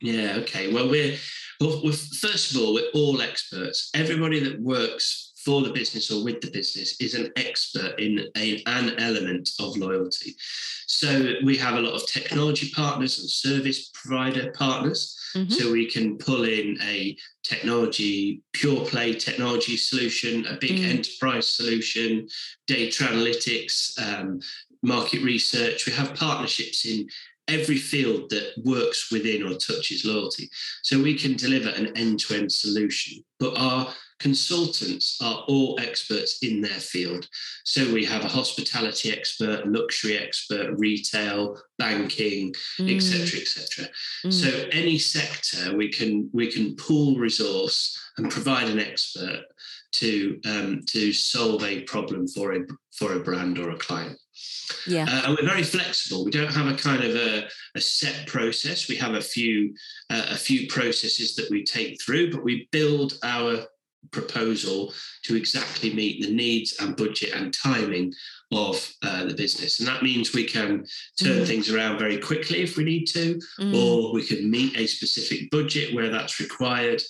Yeah, 0.00 0.36
okay. 0.38 0.72
Well, 0.72 0.88
we're, 0.88 1.16
we're 1.60 1.92
first 1.92 2.54
of 2.54 2.60
all, 2.60 2.74
we're 2.74 2.90
all 2.94 3.20
experts. 3.20 3.90
Everybody 3.94 4.40
that 4.40 4.60
works 4.60 5.32
for 5.44 5.62
the 5.62 5.72
business 5.72 6.10
or 6.10 6.24
with 6.24 6.40
the 6.40 6.50
business 6.50 7.00
is 7.00 7.14
an 7.14 7.30
expert 7.36 7.98
in 8.00 8.26
a, 8.36 8.62
an 8.66 8.98
element 8.98 9.50
of 9.60 9.76
loyalty. 9.76 10.34
So 10.86 11.34
we 11.44 11.56
have 11.58 11.74
a 11.76 11.80
lot 11.80 11.94
of 11.94 12.06
technology 12.06 12.70
partners 12.74 13.18
and 13.18 13.28
service 13.28 13.90
provider 13.92 14.52
partners. 14.52 15.18
Mm-hmm. 15.34 15.52
So 15.52 15.72
we 15.72 15.90
can 15.90 16.16
pull 16.16 16.44
in 16.44 16.78
a 16.82 17.16
technology, 17.42 18.42
pure 18.52 18.84
play 18.86 19.14
technology 19.14 19.76
solution, 19.76 20.46
a 20.46 20.56
big 20.56 20.78
mm. 20.78 20.88
enterprise 20.88 21.48
solution, 21.48 22.28
data 22.66 23.04
analytics, 23.04 23.98
um, 24.00 24.40
market 24.82 25.22
research. 25.22 25.86
We 25.86 25.92
have 25.92 26.14
partnerships 26.14 26.86
in 26.86 27.08
every 27.48 27.76
field 27.76 28.30
that 28.30 28.52
works 28.64 29.10
within 29.10 29.42
or 29.42 29.54
touches 29.54 30.04
loyalty. 30.04 30.48
So 30.82 31.02
we 31.02 31.14
can 31.16 31.36
deliver 31.36 31.68
an 31.70 31.96
end 31.96 32.20
to 32.20 32.34
end 32.34 32.50
solution. 32.50 33.22
But 33.38 33.58
our 33.58 33.92
consultants 34.18 35.18
are 35.22 35.44
all 35.48 35.78
experts 35.80 36.38
in 36.42 36.60
their 36.60 36.80
field. 36.80 37.28
So 37.64 37.92
we 37.92 38.04
have 38.06 38.24
a 38.24 38.28
hospitality 38.28 39.12
expert, 39.12 39.66
luxury 39.66 40.16
expert, 40.16 40.74
retail, 40.78 41.58
banking, 41.78 42.54
etc., 42.80 43.40
mm. 43.40 43.42
etc. 43.42 43.84
Et 43.84 44.28
mm. 44.28 44.32
So 44.32 44.68
any 44.72 44.98
sector 44.98 45.76
we 45.76 45.88
can 45.90 46.30
we 46.32 46.50
can 46.50 46.76
pool 46.76 47.16
resource 47.16 47.98
and 48.16 48.30
provide 48.30 48.68
an 48.68 48.78
expert 48.78 49.42
to 49.92 50.40
um, 50.46 50.80
to 50.88 51.12
solve 51.12 51.62
a 51.64 51.82
problem 51.82 52.26
for 52.28 52.54
a 52.54 52.60
for 52.92 53.14
a 53.14 53.20
brand 53.20 53.58
or 53.58 53.70
a 53.70 53.76
client. 53.76 54.18
Yeah. 54.86 55.06
Uh, 55.08 55.22
and 55.26 55.36
we're 55.36 55.48
very 55.48 55.62
flexible. 55.62 56.24
We 56.24 56.30
don't 56.30 56.52
have 56.52 56.66
a 56.66 56.76
kind 56.76 57.02
of 57.04 57.14
a, 57.14 57.48
a 57.74 57.80
set 57.80 58.26
process. 58.26 58.88
We 58.88 58.96
have 58.96 59.14
a 59.14 59.20
few 59.20 59.74
uh, 60.10 60.26
a 60.30 60.36
few 60.36 60.66
processes 60.68 61.34
that 61.36 61.50
we 61.50 61.64
take 61.64 62.02
through, 62.02 62.32
but 62.32 62.44
we 62.44 62.68
build 62.72 63.18
our 63.22 63.66
proposal 64.10 64.92
to 65.22 65.36
exactly 65.36 65.92
meet 65.92 66.22
the 66.22 66.32
needs 66.32 66.76
and 66.80 66.96
budget 66.96 67.34
and 67.34 67.54
timing 67.54 68.12
of 68.52 68.94
uh, 69.02 69.24
the 69.24 69.34
business. 69.34 69.78
And 69.80 69.88
that 69.88 70.02
means 70.02 70.34
we 70.34 70.44
can 70.44 70.86
turn 71.20 71.40
mm. 71.40 71.46
things 71.46 71.70
around 71.70 71.98
very 71.98 72.18
quickly 72.18 72.62
if 72.62 72.76
we 72.76 72.84
need 72.84 73.06
to, 73.06 73.40
mm. 73.58 73.74
or 73.74 74.12
we 74.12 74.24
can 74.24 74.50
meet 74.50 74.76
a 74.76 74.86
specific 74.86 75.50
budget 75.50 75.94
where 75.94 76.10
that's 76.10 76.40
required, 76.40 77.02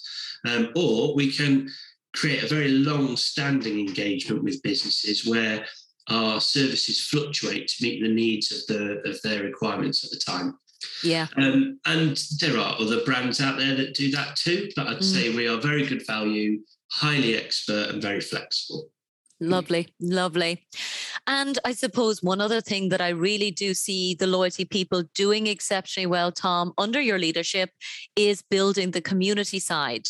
um, 0.49 0.71
or 0.76 1.14
we 1.14 1.31
can 1.31 1.69
create 2.14 2.43
a 2.43 2.49
very 2.49 2.69
long 2.69 3.16
standing 3.16 3.81
engagement 3.81 4.43
with 4.43 4.62
businesses 4.62 5.26
where 5.26 5.66
our 6.08 6.40
services 6.40 7.00
fluctuate 7.00 7.68
to 7.68 7.84
meet 7.84 8.02
the 8.02 8.08
needs 8.08 8.52
of 8.52 8.66
the 8.66 9.08
of 9.08 9.20
their 9.23 9.42
requirements 9.42 10.04
at 10.04 10.11
the 10.11 10.18
time. 10.18 10.58
Yeah. 11.02 11.26
Um, 11.37 11.80
and 11.87 12.23
there 12.40 12.58
are 12.58 12.76
other 12.78 13.04
brands 13.04 13.40
out 13.40 13.58
there 13.58 13.75
that 13.75 13.94
do 13.94 14.11
that 14.12 14.37
too, 14.37 14.68
but 14.76 14.87
I'd 14.87 14.99
mm. 14.99 15.02
say 15.02 15.34
we 15.34 15.49
are 15.49 15.58
very 15.58 15.87
good 15.87 16.06
value, 16.06 16.61
highly 16.90 17.37
expert, 17.37 17.90
and 17.90 18.02
very 18.02 18.20
flexible. 18.20 18.88
Lovely, 19.40 19.88
lovely. 20.00 20.66
And 21.26 21.58
I 21.64 21.73
suppose 21.73 22.23
one 22.23 22.40
other 22.40 22.61
thing 22.61 22.88
that 22.90 23.00
I 23.00 23.08
really 23.08 23.50
do 23.50 23.75
see 23.75 24.14
the 24.14 24.26
loyalty 24.26 24.64
people 24.64 25.02
doing 25.14 25.46
exceptionally 25.46 26.06
well, 26.06 26.30
Tom, 26.30 26.73
under 26.78 27.00
your 27.00 27.18
leadership 27.18 27.70
is 28.16 28.42
building 28.42 28.92
the 28.92 29.00
community 29.00 29.58
side. 29.58 30.06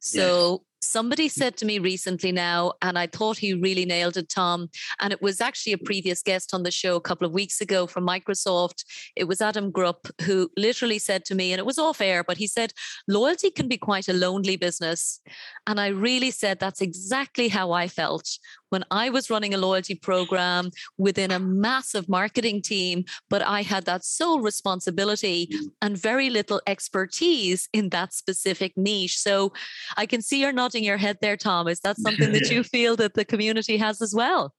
So 0.00 0.64
Somebody 0.86 1.28
said 1.28 1.56
to 1.56 1.66
me 1.66 1.78
recently 1.78 2.32
now, 2.32 2.72
and 2.80 2.98
I 2.98 3.06
thought 3.06 3.38
he 3.38 3.54
really 3.54 3.84
nailed 3.84 4.16
it, 4.16 4.28
Tom. 4.28 4.70
And 5.00 5.12
it 5.12 5.20
was 5.20 5.40
actually 5.40 5.72
a 5.72 5.78
previous 5.78 6.22
guest 6.22 6.54
on 6.54 6.62
the 6.62 6.70
show 6.70 6.96
a 6.96 7.00
couple 7.00 7.26
of 7.26 7.32
weeks 7.32 7.60
ago 7.60 7.86
from 7.86 8.06
Microsoft. 8.06 8.84
It 9.16 9.24
was 9.24 9.40
Adam 9.40 9.72
Grupp 9.72 10.10
who 10.22 10.50
literally 10.56 10.98
said 10.98 11.24
to 11.26 11.34
me, 11.34 11.52
and 11.52 11.58
it 11.58 11.66
was 11.66 11.78
off 11.78 12.00
air, 12.00 12.22
but 12.22 12.36
he 12.36 12.46
said, 12.46 12.72
loyalty 13.08 13.50
can 13.50 13.68
be 13.68 13.76
quite 13.76 14.08
a 14.08 14.12
lonely 14.12 14.56
business. 14.56 15.20
And 15.66 15.80
I 15.80 15.88
really 15.88 16.30
said 16.30 16.60
that's 16.60 16.80
exactly 16.80 17.48
how 17.48 17.72
I 17.72 17.88
felt 17.88 18.38
when 18.70 18.84
I 18.90 19.10
was 19.10 19.30
running 19.30 19.54
a 19.54 19.58
loyalty 19.58 19.94
program 19.94 20.70
within 20.98 21.30
a 21.30 21.38
massive 21.38 22.08
marketing 22.08 22.62
team, 22.62 23.04
but 23.28 23.42
I 23.42 23.62
had 23.62 23.84
that 23.84 24.04
sole 24.04 24.40
responsibility 24.40 25.50
and 25.82 25.96
very 25.96 26.30
little 26.30 26.60
expertise 26.66 27.68
in 27.72 27.90
that 27.90 28.12
specific 28.12 28.72
niche. 28.76 29.18
So 29.18 29.52
I 29.96 30.06
can 30.06 30.22
see 30.22 30.40
you're 30.40 30.52
nodding 30.52 30.84
your 30.84 30.96
head 30.96 31.18
there, 31.20 31.36
Tom. 31.36 31.68
Is 31.68 31.80
that 31.80 31.98
something 31.98 32.32
that 32.32 32.50
you 32.50 32.62
feel 32.62 32.96
that 32.96 33.14
the 33.14 33.24
community 33.24 33.76
has 33.76 34.02
as 34.02 34.14
well? 34.14 34.54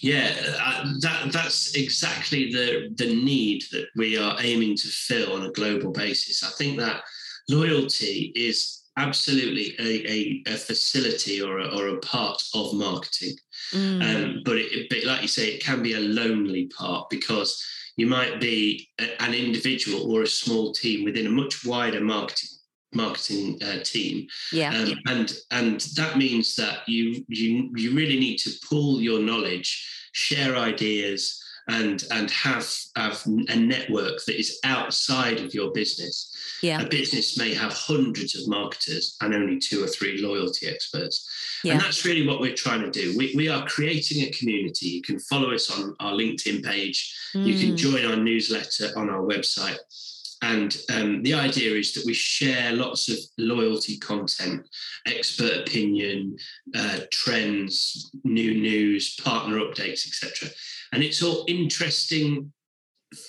Yeah, 0.00 0.34
uh, 0.60 0.84
that 1.02 1.30
that's 1.32 1.76
exactly 1.76 2.50
the 2.50 2.92
the 2.96 3.14
need 3.14 3.62
that 3.70 3.86
we 3.94 4.18
are 4.18 4.36
aiming 4.40 4.76
to 4.78 4.88
fill 4.88 5.34
on 5.34 5.46
a 5.46 5.52
global 5.52 5.92
basis. 5.92 6.42
I 6.42 6.50
think 6.58 6.80
that 6.80 7.02
loyalty 7.48 8.32
is 8.34 8.83
absolutely 8.96 9.74
a, 9.78 10.10
a, 10.10 10.42
a 10.46 10.56
facility 10.56 11.42
or 11.42 11.58
a, 11.58 11.66
or 11.76 11.88
a 11.88 11.98
part 11.98 12.42
of 12.54 12.74
marketing. 12.74 13.36
Mm. 13.72 14.02
Um, 14.02 14.42
but, 14.44 14.56
it, 14.56 14.88
but 14.88 15.04
like 15.04 15.22
you 15.22 15.28
say, 15.28 15.48
it 15.48 15.62
can 15.62 15.82
be 15.82 15.94
a 15.94 16.00
lonely 16.00 16.66
part 16.66 17.10
because 17.10 17.62
you 17.96 18.06
might 18.06 18.40
be 18.40 18.88
a, 19.00 19.22
an 19.22 19.34
individual 19.34 20.12
or 20.12 20.22
a 20.22 20.26
small 20.26 20.72
team 20.72 21.04
within 21.04 21.26
a 21.26 21.30
much 21.30 21.64
wider 21.64 22.00
marketing 22.00 22.50
marketing 22.92 23.58
uh, 23.64 23.82
team 23.82 24.24
yeah 24.52 24.72
um, 24.72 24.94
and 25.08 25.32
and 25.50 25.80
that 25.96 26.16
means 26.16 26.54
that 26.54 26.88
you 26.88 27.24
you 27.26 27.68
you 27.74 27.92
really 27.92 28.20
need 28.20 28.36
to 28.36 28.50
pull 28.68 29.00
your 29.00 29.18
knowledge 29.18 29.84
share 30.12 30.54
ideas 30.54 31.43
and 31.68 32.04
and 32.10 32.30
have 32.30 32.70
have 32.96 33.22
a 33.26 33.56
network 33.56 34.24
that 34.26 34.38
is 34.38 34.58
outside 34.64 35.40
of 35.40 35.54
your 35.54 35.72
business. 35.72 36.30
Yeah. 36.62 36.82
A 36.82 36.88
business 36.88 37.38
may 37.38 37.54
have 37.54 37.72
hundreds 37.72 38.34
of 38.36 38.48
marketers 38.48 39.16
and 39.20 39.34
only 39.34 39.58
two 39.58 39.82
or 39.82 39.86
three 39.86 40.20
loyalty 40.20 40.66
experts. 40.66 41.28
Yeah. 41.62 41.72
And 41.72 41.80
that's 41.80 42.04
really 42.04 42.26
what 42.26 42.40
we're 42.40 42.54
trying 42.54 42.82
to 42.82 42.90
do. 42.90 43.16
We, 43.16 43.34
we 43.36 43.48
are 43.48 43.66
creating 43.66 44.22
a 44.22 44.30
community. 44.30 44.86
You 44.86 45.02
can 45.02 45.18
follow 45.18 45.52
us 45.52 45.70
on 45.70 45.94
our 46.00 46.12
LinkedIn 46.12 46.64
page. 46.64 47.14
Mm. 47.34 47.46
You 47.46 47.58
can 47.58 47.74
mm. 47.74 47.76
join 47.76 48.04
our 48.04 48.16
newsletter 48.16 48.90
on 48.96 49.10
our 49.10 49.22
website. 49.22 49.78
And 50.44 50.76
um, 50.94 51.22
the 51.22 51.32
idea 51.32 51.74
is 51.74 51.94
that 51.94 52.04
we 52.04 52.12
share 52.12 52.72
lots 52.72 53.08
of 53.08 53.16
loyalty 53.38 53.96
content, 53.96 54.68
expert 55.06 55.56
opinion, 55.56 56.36
uh, 56.74 56.98
trends, 57.10 58.10
new 58.24 58.52
news, 58.52 59.16
partner 59.16 59.56
updates, 59.56 60.06
etc. 60.06 60.50
And 60.92 61.02
it's 61.02 61.22
all 61.22 61.46
interesting 61.48 62.52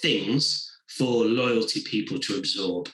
things 0.02 0.70
for 0.90 1.24
loyalty 1.24 1.82
people 1.84 2.20
to 2.20 2.38
absorb. 2.38 2.90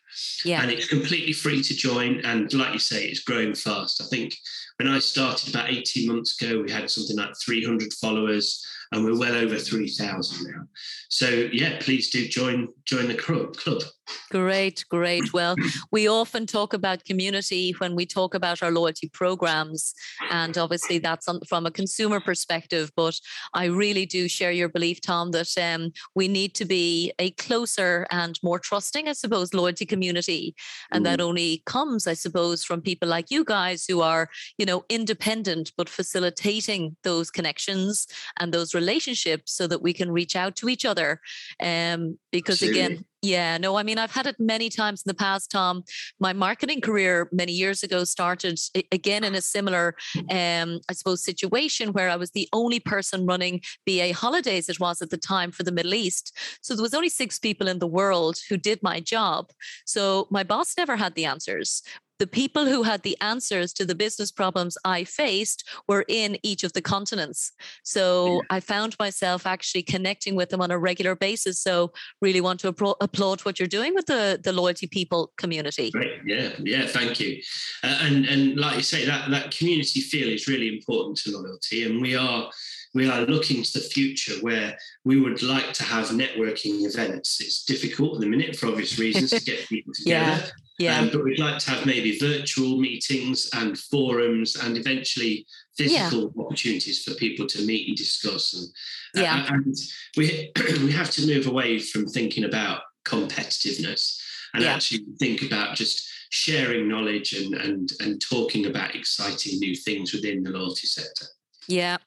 Yeah. 0.45 0.61
And 0.61 0.69
it's 0.69 0.87
completely 0.87 1.33
free 1.33 1.63
to 1.63 1.73
join. 1.73 2.19
And 2.23 2.53
like 2.53 2.73
you 2.73 2.79
say, 2.79 3.05
it's 3.05 3.23
growing 3.23 3.55
fast. 3.55 4.01
I 4.01 4.05
think 4.05 4.35
when 4.81 4.91
I 4.91 4.97
started 4.97 5.49
about 5.49 5.69
18 5.69 6.07
months 6.07 6.41
ago, 6.41 6.63
we 6.63 6.71
had 6.71 6.89
something 6.89 7.15
like 7.15 7.35
300 7.45 7.93
followers 7.93 8.65
and 8.91 9.05
we're 9.05 9.17
well 9.17 9.35
over 9.35 9.57
3,000 9.57 10.51
now. 10.51 10.63
So 11.09 11.27
yeah, 11.51 11.77
please 11.79 12.09
do 12.09 12.27
join 12.27 12.69
join 12.85 13.07
the 13.07 13.15
club. 13.15 13.55
club. 13.55 13.83
Great, 14.29 14.83
great. 14.89 15.33
Well, 15.33 15.55
we 15.91 16.07
often 16.07 16.45
talk 16.45 16.73
about 16.73 17.05
community 17.05 17.73
when 17.77 17.95
we 17.95 18.05
talk 18.05 18.33
about 18.33 18.61
our 18.63 18.71
loyalty 18.71 19.09
programs, 19.09 19.93
and 20.29 20.57
obviously 20.57 20.97
that's 20.99 21.27
on, 21.27 21.39
from 21.47 21.65
a 21.65 21.71
consumer 21.71 22.19
perspective. 22.19 22.91
But 22.95 23.19
I 23.53 23.65
really 23.65 24.05
do 24.05 24.27
share 24.27 24.51
your 24.51 24.69
belief, 24.69 24.99
Tom, 25.01 25.31
that 25.31 25.57
um, 25.57 25.91
we 26.15 26.27
need 26.27 26.55
to 26.55 26.65
be 26.65 27.13
a 27.19 27.31
closer 27.31 28.07
and 28.11 28.37
more 28.43 28.59
trusting, 28.59 29.07
I 29.07 29.13
suppose, 29.13 29.53
loyalty 29.53 29.85
community, 29.85 30.55
and 30.91 31.01
mm. 31.01 31.09
that 31.09 31.21
only 31.21 31.63
comes, 31.65 32.07
I 32.07 32.13
suppose, 32.13 32.63
from 32.63 32.81
people 32.81 33.07
like 33.07 33.31
you 33.31 33.43
guys 33.43 33.85
who 33.87 34.01
are, 34.01 34.29
you 34.57 34.65
know, 34.65 34.70
independent 34.89 35.71
but 35.77 35.89
facilitating 35.89 36.95
those 37.03 37.31
connections 37.31 38.07
and 38.39 38.53
those 38.53 38.73
relationships 38.73 39.53
so 39.53 39.67
that 39.67 39.81
we 39.81 39.93
can 39.93 40.11
reach 40.11 40.35
out 40.35 40.55
to 40.57 40.69
each 40.69 40.85
other. 40.85 41.19
Um, 41.61 42.17
because 42.31 42.61
again, 42.61 43.05
yeah, 43.21 43.59
no, 43.59 43.77
I 43.77 43.83
mean, 43.83 43.99
I've 43.99 44.11
had 44.11 44.25
it 44.25 44.39
many 44.39 44.69
times 44.69 45.03
in 45.05 45.09
the 45.09 45.13
past, 45.13 45.51
Tom. 45.51 45.83
My 46.19 46.33
marketing 46.33 46.81
career 46.81 47.29
many 47.31 47.51
years 47.51 47.83
ago 47.83 48.03
started 48.03 48.59
again 48.91 49.23
in 49.23 49.35
a 49.35 49.41
similar, 49.41 49.95
um, 50.31 50.79
I 50.89 50.93
suppose, 50.93 51.23
situation 51.23 51.93
where 51.93 52.09
I 52.09 52.15
was 52.15 52.31
the 52.31 52.49
only 52.51 52.79
person 52.79 53.27
running 53.27 53.61
BA 53.85 54.13
Holidays, 54.13 54.69
it 54.69 54.79
was 54.79 55.03
at 55.03 55.11
the 55.11 55.17
time 55.17 55.51
for 55.51 55.61
the 55.61 55.71
Middle 55.71 55.93
East. 55.93 56.35
So 56.61 56.75
there 56.75 56.81
was 56.81 56.95
only 56.95 57.09
six 57.09 57.37
people 57.37 57.67
in 57.67 57.77
the 57.77 57.85
world 57.85 58.39
who 58.49 58.57
did 58.57 58.81
my 58.81 58.99
job. 58.99 59.51
So 59.85 60.27
my 60.31 60.43
boss 60.43 60.73
never 60.75 60.95
had 60.95 61.13
the 61.13 61.25
answers 61.25 61.83
the 62.21 62.27
people 62.27 62.67
who 62.67 62.83
had 62.83 63.01
the 63.01 63.17
answers 63.19 63.73
to 63.73 63.83
the 63.83 63.95
business 63.95 64.31
problems 64.31 64.77
I 64.85 65.05
faced 65.05 65.67
were 65.87 66.05
in 66.07 66.37
each 66.43 66.63
of 66.63 66.71
the 66.73 66.81
continents. 66.95 67.51
So 67.81 68.35
yeah. 68.35 68.39
I 68.51 68.59
found 68.59 68.95
myself 68.99 69.47
actually 69.47 69.81
connecting 69.81 70.35
with 70.35 70.49
them 70.49 70.61
on 70.61 70.69
a 70.69 70.77
regular 70.77 71.15
basis. 71.15 71.59
So 71.59 71.93
really 72.21 72.39
want 72.39 72.59
to 72.59 72.67
applaud 72.67 73.41
what 73.41 73.57
you're 73.57 73.75
doing 73.79 73.95
with 73.95 74.05
the, 74.05 74.39
the 74.43 74.53
loyalty 74.53 74.85
people 74.85 75.33
community. 75.37 75.89
Great. 75.89 76.21
Yeah, 76.23 76.51
yeah, 76.59 76.85
thank 76.85 77.19
you. 77.19 77.41
Uh, 77.83 77.97
and 78.03 78.25
and 78.27 78.59
like 78.59 78.75
you 78.75 78.83
say, 78.83 79.03
that 79.03 79.31
that 79.31 79.49
community 79.49 80.01
feel 80.01 80.29
is 80.29 80.47
really 80.47 80.67
important 80.67 81.17
to 81.21 81.31
loyalty, 81.31 81.85
and 81.85 81.99
we 82.03 82.15
are 82.15 82.51
we 82.93 83.09
are 83.09 83.21
looking 83.21 83.63
to 83.63 83.73
the 83.73 83.85
future 83.95 84.33
where 84.41 84.77
we 85.05 85.19
would 85.19 85.41
like 85.41 85.73
to 85.73 85.83
have 85.83 86.09
networking 86.09 86.85
events. 86.85 87.41
It's 87.41 87.63
difficult 87.65 88.15
at 88.15 88.21
the 88.21 88.27
minute 88.27 88.55
for 88.55 88.67
obvious 88.67 88.99
reasons 88.99 89.31
to 89.31 89.41
get 89.43 89.67
people 89.69 89.93
together. 89.95 90.35
yeah. 90.35 90.47
Yeah. 90.81 90.99
Um, 90.99 91.09
but 91.11 91.23
we'd 91.23 91.39
like 91.39 91.59
to 91.59 91.71
have 91.71 91.85
maybe 91.85 92.17
virtual 92.17 92.77
meetings 92.77 93.49
and 93.53 93.77
forums 93.77 94.55
and 94.55 94.77
eventually 94.77 95.45
physical 95.77 96.31
yeah. 96.35 96.43
opportunities 96.43 97.03
for 97.03 97.13
people 97.13 97.45
to 97.47 97.65
meet 97.65 97.87
and 97.87 97.97
discuss. 97.97 98.53
And, 98.53 99.23
yeah. 99.23 99.45
Uh, 99.47 99.53
and 99.53 99.75
we, 100.17 100.51
we 100.83 100.91
have 100.91 101.11
to 101.11 101.27
move 101.27 101.47
away 101.47 101.79
from 101.79 102.07
thinking 102.07 102.45
about 102.45 102.81
competitiveness 103.05 104.19
and 104.53 104.63
yeah. 104.63 104.73
actually 104.73 105.05
think 105.19 105.43
about 105.43 105.75
just 105.75 106.07
sharing 106.29 106.87
knowledge 106.87 107.33
and, 107.33 107.53
and, 107.55 107.91
and 107.99 108.21
talking 108.21 108.65
about 108.65 108.95
exciting 108.95 109.59
new 109.59 109.75
things 109.75 110.13
within 110.13 110.43
the 110.43 110.49
loyalty 110.49 110.87
sector. 110.87 111.25
Yeah. 111.71 111.97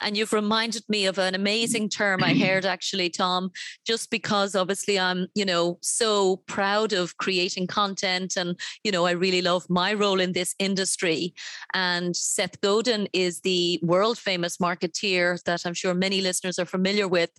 And 0.00 0.16
you've 0.16 0.32
reminded 0.32 0.82
me 0.88 1.04
of 1.04 1.18
an 1.18 1.34
amazing 1.34 1.90
term 1.90 2.24
I 2.24 2.34
heard 2.34 2.64
actually, 2.76 3.10
Tom, 3.10 3.50
just 3.86 4.10
because 4.10 4.56
obviously 4.56 4.98
I'm, 4.98 5.26
you 5.34 5.44
know, 5.44 5.78
so 5.82 6.38
proud 6.46 6.94
of 6.94 7.18
creating 7.18 7.66
content 7.66 8.38
and, 8.38 8.58
you 8.82 8.90
know, 8.90 9.04
I 9.04 9.10
really 9.10 9.42
love 9.42 9.68
my 9.68 9.92
role 9.92 10.20
in 10.20 10.32
this 10.32 10.54
industry. 10.58 11.34
And 11.74 12.16
Seth 12.16 12.58
Godin 12.62 13.08
is 13.12 13.40
the 13.40 13.78
world 13.82 14.18
famous 14.18 14.56
marketeer 14.56 15.40
that 15.44 15.66
I'm 15.66 15.74
sure 15.74 15.92
many 15.92 16.22
listeners 16.22 16.58
are 16.58 16.64
familiar 16.64 17.06
with, 17.06 17.30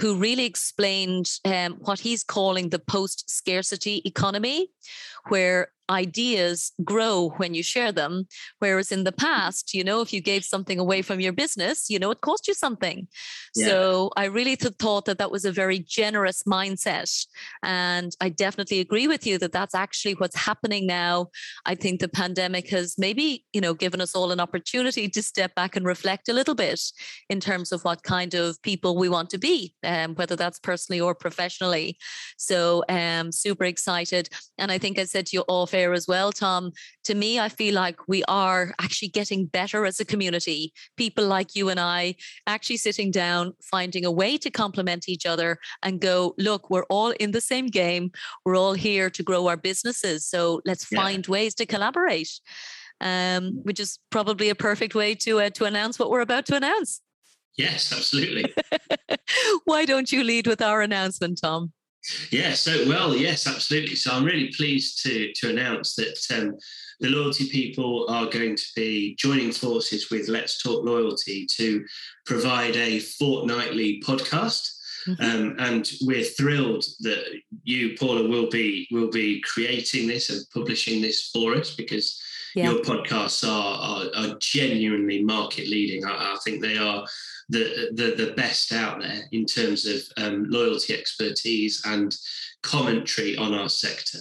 who 0.00 0.16
really 0.16 0.46
explained 0.46 1.30
um, 1.44 1.74
what 1.74 2.00
he's 2.00 2.24
calling 2.24 2.70
the 2.70 2.78
post 2.78 3.30
scarcity 3.30 4.00
economy, 4.06 4.70
where 5.28 5.68
ideas 5.88 6.72
grow 6.84 7.32
when 7.36 7.54
you 7.54 7.62
share 7.62 7.92
them. 7.92 8.26
Whereas 8.58 8.92
in 8.92 9.04
the 9.04 9.12
past, 9.12 9.74
you 9.74 9.84
know, 9.84 10.00
if 10.00 10.12
you 10.12 10.20
gave 10.20 10.44
something 10.44 10.78
away 10.78 11.02
from 11.02 11.20
your 11.20 11.32
business, 11.32 11.88
you 11.88 11.98
know, 11.98 12.10
it 12.10 12.20
cost 12.20 12.48
you 12.48 12.54
something. 12.54 13.08
Yeah. 13.54 13.66
So 13.66 14.10
I 14.16 14.24
really 14.26 14.56
th- 14.56 14.74
thought 14.78 15.04
that 15.06 15.18
that 15.18 15.30
was 15.30 15.44
a 15.44 15.52
very 15.52 15.78
generous 15.78 16.42
mindset. 16.44 17.26
And 17.62 18.14
I 18.20 18.28
definitely 18.28 18.80
agree 18.80 19.06
with 19.06 19.26
you 19.26 19.38
that 19.38 19.52
that's 19.52 19.74
actually 19.74 20.14
what's 20.14 20.36
happening 20.36 20.86
now. 20.86 21.28
I 21.64 21.74
think 21.74 22.00
the 22.00 22.08
pandemic 22.08 22.68
has 22.70 22.96
maybe, 22.98 23.44
you 23.52 23.60
know, 23.60 23.74
given 23.74 24.00
us 24.00 24.14
all 24.14 24.32
an 24.32 24.40
opportunity 24.40 25.08
to 25.08 25.22
step 25.22 25.54
back 25.54 25.76
and 25.76 25.86
reflect 25.86 26.28
a 26.28 26.32
little 26.32 26.54
bit 26.54 26.80
in 27.28 27.40
terms 27.40 27.72
of 27.72 27.84
what 27.84 28.02
kind 28.02 28.34
of 28.34 28.60
people 28.62 28.96
we 28.96 29.08
want 29.08 29.30
to 29.30 29.38
be, 29.38 29.74
um, 29.84 30.14
whether 30.14 30.36
that's 30.36 30.58
personally 30.58 31.00
or 31.00 31.14
professionally. 31.14 31.96
So 32.36 32.84
um 32.88 33.32
super 33.32 33.64
excited. 33.64 34.28
And 34.58 34.70
I 34.72 34.78
think 34.78 34.98
I 34.98 35.04
said 35.04 35.26
to 35.26 35.36
you 35.36 35.42
all 35.42 35.66
fair 35.76 35.92
as 35.92 36.08
well, 36.08 36.32
Tom. 36.32 36.72
To 37.04 37.14
me, 37.14 37.38
I 37.38 37.48
feel 37.50 37.74
like 37.74 38.08
we 38.08 38.24
are 38.28 38.72
actually 38.80 39.08
getting 39.08 39.44
better 39.46 39.84
as 39.84 40.00
a 40.00 40.04
community. 40.04 40.72
People 40.96 41.26
like 41.26 41.54
you 41.54 41.68
and 41.68 41.78
I 41.78 42.14
actually 42.46 42.78
sitting 42.78 43.10
down, 43.10 43.52
finding 43.62 44.04
a 44.06 44.10
way 44.10 44.38
to 44.38 44.50
complement 44.50 45.08
each 45.08 45.26
other 45.26 45.58
and 45.82 46.00
go, 46.00 46.34
look, 46.38 46.70
we're 46.70 46.88
all 46.96 47.10
in 47.24 47.32
the 47.32 47.42
same 47.42 47.66
game. 47.66 48.10
We're 48.44 48.56
all 48.56 48.72
here 48.72 49.10
to 49.10 49.22
grow 49.22 49.48
our 49.48 49.58
businesses. 49.58 50.26
So 50.26 50.62
let's 50.64 50.86
yeah. 50.90 51.00
find 51.00 51.26
ways 51.26 51.54
to 51.56 51.66
collaborate. 51.66 52.32
Um, 53.02 53.60
which 53.64 53.78
is 53.78 53.98
probably 54.08 54.48
a 54.48 54.54
perfect 54.54 54.94
way 54.94 55.14
to 55.16 55.40
uh, 55.40 55.50
to 55.50 55.66
announce 55.66 55.98
what 55.98 56.08
we're 56.08 56.22
about 56.22 56.46
to 56.46 56.56
announce. 56.56 57.02
Yes, 57.58 57.92
absolutely. 57.92 58.54
Why 59.66 59.84
don't 59.84 60.10
you 60.10 60.24
lead 60.24 60.46
with 60.46 60.62
our 60.62 60.80
announcement, 60.80 61.40
Tom? 61.42 61.74
Yeah, 62.30 62.54
so 62.54 62.86
well, 62.88 63.16
yes, 63.16 63.46
absolutely. 63.46 63.96
So 63.96 64.12
I'm 64.12 64.24
really 64.24 64.52
pleased 64.56 65.02
to 65.04 65.32
to 65.34 65.50
announce 65.50 65.94
that 65.96 66.18
um, 66.34 66.56
the 67.00 67.08
loyalty 67.08 67.48
people 67.48 68.06
are 68.08 68.26
going 68.26 68.56
to 68.56 68.66
be 68.74 69.14
joining 69.16 69.52
forces 69.52 70.10
with 70.10 70.28
Let's 70.28 70.62
Talk 70.62 70.84
Loyalty 70.84 71.46
to 71.56 71.84
provide 72.24 72.76
a 72.76 73.00
fortnightly 73.00 74.02
podcast. 74.04 74.72
Mm-hmm. 75.06 75.22
Um, 75.22 75.56
and 75.58 75.90
we're 76.02 76.24
thrilled 76.24 76.84
that 77.00 77.24
you, 77.62 77.96
Paula, 77.96 78.28
will 78.28 78.50
be 78.50 78.88
will 78.90 79.10
be 79.10 79.40
creating 79.42 80.08
this 80.08 80.30
and 80.30 80.44
publishing 80.52 81.00
this 81.00 81.30
for 81.32 81.54
us 81.54 81.74
because 81.76 82.20
yeah. 82.56 82.70
your 82.70 82.80
podcasts 82.80 83.46
are, 83.46 83.78
are, 83.78 84.06
are 84.16 84.36
genuinely 84.40 85.22
market 85.22 85.68
leading. 85.68 86.04
I, 86.04 86.34
I, 86.34 86.36
think 86.42 86.60
they 86.60 86.78
are 86.78 87.06
the, 87.48 87.90
the 87.92 88.24
the 88.24 88.32
best 88.32 88.72
out 88.72 89.00
there 89.00 89.22
in 89.32 89.44
terms 89.44 89.86
of 89.86 90.02
um, 90.16 90.46
loyalty 90.48 90.94
expertise 90.94 91.82
and 91.84 92.14
commentary 92.62 93.36
on 93.36 93.54
our 93.54 93.68
sector. 93.68 94.18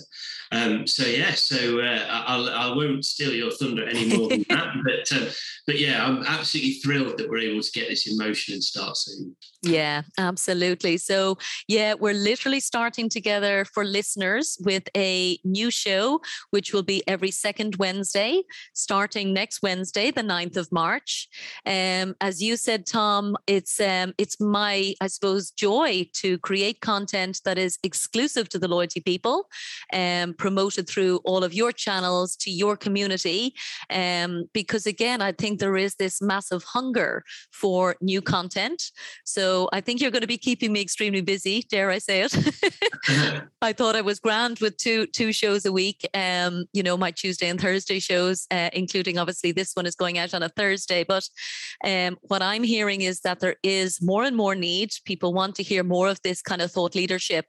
Um, 0.55 0.87
so 0.87 1.05
yeah, 1.05 1.33
so 1.33 1.81
uh, 1.81 2.05
I'll, 2.09 2.49
I 2.49 2.67
won't 2.73 3.03
steal 3.03 3.33
your 3.33 3.51
thunder 3.51 3.85
any 3.87 4.17
more 4.17 4.29
than 4.29 4.45
that. 4.49 4.73
But 4.85 5.17
um, 5.17 5.27
but 5.65 5.79
yeah, 5.79 6.05
I'm 6.05 6.23
absolutely 6.23 6.73
thrilled 6.73 7.17
that 7.17 7.29
we're 7.29 7.39
able 7.39 7.61
to 7.61 7.71
get 7.71 7.89
this 7.89 8.07
in 8.07 8.17
motion 8.17 8.53
and 8.53 8.63
start 8.63 8.97
soon. 8.97 9.35
Yeah, 9.63 10.03
absolutely. 10.17 10.97
So 10.97 11.37
yeah, 11.67 11.95
we're 11.95 12.13
literally 12.13 12.59
starting 12.59 13.09
together 13.09 13.65
for 13.65 13.83
listeners 13.83 14.57
with 14.63 14.83
a 14.95 15.39
new 15.43 15.71
show, 15.71 16.21
which 16.51 16.71
will 16.71 16.83
be 16.83 17.01
every 17.07 17.31
second 17.31 17.77
Wednesday, 17.77 18.43
starting 18.73 19.33
next 19.33 19.63
Wednesday, 19.63 20.11
the 20.11 20.21
9th 20.21 20.57
of 20.57 20.71
March. 20.71 21.27
Um, 21.65 22.15
as 22.21 22.43
you 22.43 22.57
said, 22.57 22.85
Tom, 22.85 23.35
it's 23.47 23.79
um, 23.79 24.13
it's 24.17 24.39
my 24.39 24.93
I 25.01 25.07
suppose 25.07 25.51
joy 25.51 26.07
to 26.21 26.37
create 26.39 26.81
content 26.81 27.41
that 27.45 27.57
is 27.57 27.79
exclusive 27.83 28.49
to 28.49 28.59
the 28.59 28.67
loyalty 28.67 28.99
people. 28.99 29.49
Um, 29.91 30.35
promoted 30.45 30.88
through 30.88 31.19
all 31.23 31.43
of 31.43 31.55
your 31.55 31.71
channels 31.71 32.36
to 32.36 32.51
your 32.51 32.77
community. 32.77 33.55
Um, 33.89 34.43
because 34.53 34.86
again, 34.86 35.19
I 35.19 35.31
think 35.31 35.58
there 35.58 35.75
is 35.75 35.95
this 35.95 36.21
massive 36.21 36.63
hunger 36.63 37.23
for 37.51 37.95
new 37.99 38.21
content. 38.21 38.91
So 39.23 39.69
I 39.73 39.81
think 39.81 39.99
you're 39.99 40.12
going 40.12 40.21
to 40.21 40.36
be 40.38 40.38
keeping 40.38 40.71
me 40.71 40.81
extremely 40.81 41.21
busy, 41.21 41.65
dare 41.67 41.89
I 41.89 41.97
say 41.97 42.27
it. 42.27 42.34
I 43.63 43.73
thought 43.73 43.95
I 43.95 44.01
was 44.01 44.19
grand 44.19 44.60
with 44.60 44.77
two 44.77 45.08
two 45.08 45.34
shows 45.34 45.65
a 45.65 45.71
week. 45.71 46.08
Um, 46.13 46.65
you 46.73 46.84
know, 46.84 46.95
my 46.95 47.10
Tuesday 47.10 47.49
and 47.49 47.60
Thursday 47.60 47.97
shows, 47.97 48.45
uh, 48.51 48.69
including 48.73 49.17
obviously 49.17 49.51
this 49.51 49.71
one 49.73 49.88
is 49.88 49.95
going 49.95 50.19
out 50.19 50.36
on 50.36 50.43
a 50.43 50.49
Thursday. 50.49 51.03
But 51.03 51.27
um, 51.84 52.17
what 52.21 52.43
I'm 52.43 52.63
hearing 52.63 53.01
is 53.01 53.21
that 53.21 53.39
there 53.39 53.55
is 53.63 53.99
more 53.99 54.23
and 54.23 54.36
more 54.36 54.53
need. 54.53 54.91
People 55.05 55.34
want 55.34 55.55
to 55.55 55.63
hear 55.63 55.84
more 55.84 56.08
of 56.08 56.21
this 56.21 56.43
kind 56.43 56.62
of 56.62 56.71
thought 56.71 56.93
leadership, 56.93 57.45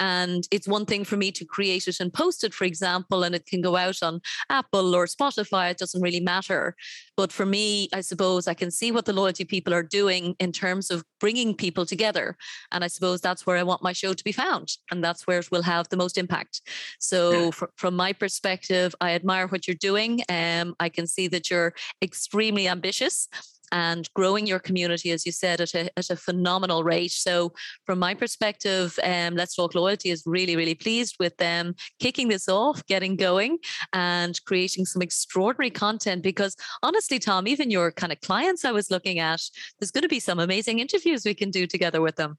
and 0.00 0.42
it's 0.50 0.66
one 0.66 0.86
thing 0.86 1.04
for 1.04 1.16
me 1.16 1.30
to 1.30 1.44
create 1.44 1.86
it 1.86 2.00
and 2.00 2.12
post 2.12 2.21
it, 2.44 2.54
for 2.54 2.64
example, 2.64 3.22
and 3.22 3.34
it 3.34 3.46
can 3.46 3.60
go 3.60 3.76
out 3.76 4.02
on 4.02 4.20
Apple 4.50 4.94
or 4.94 5.06
Spotify. 5.06 5.70
It 5.70 5.78
doesn't 5.78 6.00
really 6.00 6.20
matter. 6.20 6.74
But 7.16 7.32
for 7.32 7.46
me, 7.46 7.88
I 7.92 8.00
suppose 8.00 8.48
I 8.48 8.54
can 8.54 8.70
see 8.70 8.90
what 8.92 9.04
the 9.04 9.12
loyalty 9.12 9.44
people 9.44 9.74
are 9.74 9.82
doing 9.82 10.34
in 10.38 10.52
terms 10.52 10.90
of 10.90 11.04
bringing 11.20 11.54
people 11.54 11.86
together, 11.86 12.36
and 12.70 12.82
I 12.84 12.88
suppose 12.88 13.20
that's 13.20 13.46
where 13.46 13.56
I 13.56 13.62
want 13.62 13.82
my 13.82 13.92
show 13.92 14.14
to 14.14 14.24
be 14.24 14.32
found 14.32 14.76
and 14.90 15.02
that's 15.02 15.26
where 15.26 15.38
it 15.38 15.50
will 15.50 15.62
have 15.62 15.88
the 15.88 15.96
most 15.96 16.18
impact. 16.18 16.62
So, 16.98 17.30
yeah. 17.30 17.50
fr- 17.50 17.64
from 17.76 17.94
my 17.96 18.12
perspective, 18.12 18.94
I 19.00 19.12
admire 19.12 19.46
what 19.46 19.66
you're 19.66 19.74
doing. 19.74 20.22
Um, 20.28 20.74
I 20.80 20.88
can 20.88 21.06
see 21.06 21.28
that 21.28 21.50
you're 21.50 21.74
extremely 22.02 22.68
ambitious 22.68 23.28
and 23.72 24.08
growing 24.14 24.46
your 24.46 24.58
community, 24.58 25.10
as 25.10 25.26
you 25.26 25.32
said, 25.32 25.60
at 25.60 25.74
a, 25.74 25.90
at 25.98 26.10
a 26.10 26.16
phenomenal 26.16 26.84
rate. 26.84 27.10
So, 27.10 27.52
from 27.86 27.98
my 27.98 28.14
perspective, 28.14 28.98
um, 29.02 29.34
Let's 29.34 29.56
Talk 29.56 29.74
Loyalty 29.74 30.10
is 30.10 30.22
really, 30.26 30.54
really 30.54 30.74
pleased 30.74 31.16
with 31.18 31.36
them 31.38 31.74
kicking 31.98 32.28
this 32.28 32.48
off, 32.48 32.84
getting 32.86 33.16
going, 33.16 33.58
and 33.92 34.38
creating 34.44 34.84
some 34.84 35.02
extraordinary 35.02 35.70
content. 35.70 36.22
Because 36.22 36.54
honestly, 36.82 37.18
Tom, 37.18 37.48
even 37.48 37.70
your 37.70 37.90
kind 37.90 38.12
of 38.12 38.20
clients 38.20 38.64
I 38.64 38.72
was 38.72 38.90
looking 38.90 39.18
at, 39.18 39.40
there's 39.80 39.90
going 39.90 40.02
to 40.02 40.08
be 40.08 40.20
some 40.20 40.38
amazing 40.38 40.78
interviews 40.78 41.24
we 41.24 41.34
can 41.34 41.50
do 41.50 41.66
together 41.66 42.00
with 42.00 42.16
them. 42.16 42.38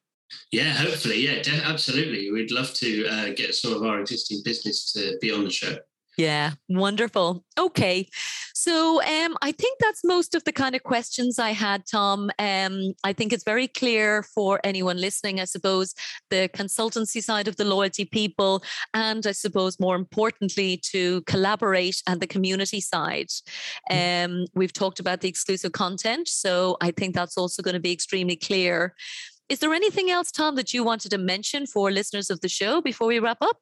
Yeah, 0.51 0.73
hopefully. 0.73 1.17
Yeah, 1.17 1.41
absolutely. 1.63 2.31
We'd 2.31 2.51
love 2.51 2.73
to 2.75 3.07
uh, 3.07 3.29
get 3.35 3.55
some 3.55 3.73
of 3.73 3.83
our 3.83 3.99
existing 3.99 4.41
business 4.43 4.91
to 4.93 5.17
be 5.21 5.31
on 5.31 5.43
the 5.43 5.49
show. 5.49 5.77
Yeah, 6.17 6.51
wonderful. 6.69 7.43
Okay. 7.57 8.07
So 8.53 9.01
um, 9.01 9.35
I 9.41 9.51
think 9.51 9.79
that's 9.79 10.03
most 10.03 10.35
of 10.35 10.43
the 10.43 10.51
kind 10.51 10.75
of 10.75 10.83
questions 10.83 11.39
I 11.39 11.51
had, 11.51 11.85
Tom. 11.87 12.29
Um, 12.37 12.93
I 13.03 13.13
think 13.13 13.33
it's 13.33 13.43
very 13.43 13.67
clear 13.67 14.21
for 14.21 14.59
anyone 14.63 14.97
listening, 14.97 15.39
I 15.39 15.45
suppose, 15.45 15.95
the 16.29 16.49
consultancy 16.53 17.21
side 17.21 17.47
of 17.47 17.55
the 17.55 17.65
loyalty 17.65 18.05
people, 18.05 18.63
and 18.93 19.25
I 19.25 19.31
suppose 19.31 19.79
more 19.79 19.95
importantly, 19.95 20.79
to 20.91 21.21
collaborate 21.23 22.01
and 22.07 22.21
the 22.21 22.27
community 22.27 22.79
side. 22.79 23.29
Mm. 23.91 24.25
Um, 24.25 24.45
we've 24.53 24.73
talked 24.73 24.99
about 24.99 25.21
the 25.21 25.29
exclusive 25.29 25.71
content. 25.71 26.27
So 26.27 26.77
I 26.79 26.91
think 26.91 27.15
that's 27.15 27.37
also 27.37 27.63
going 27.63 27.73
to 27.73 27.79
be 27.79 27.91
extremely 27.91 28.35
clear. 28.35 28.93
Is 29.49 29.59
there 29.59 29.73
anything 29.73 30.09
else, 30.09 30.31
Tom, 30.31 30.55
that 30.55 30.73
you 30.73 30.83
wanted 30.83 31.09
to 31.09 31.17
mention 31.17 31.65
for 31.65 31.91
listeners 31.91 32.29
of 32.29 32.41
the 32.41 32.49
show 32.49 32.81
before 32.81 33.07
we 33.07 33.19
wrap 33.19 33.39
up? 33.41 33.57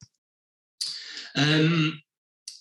Um, 1.36 2.02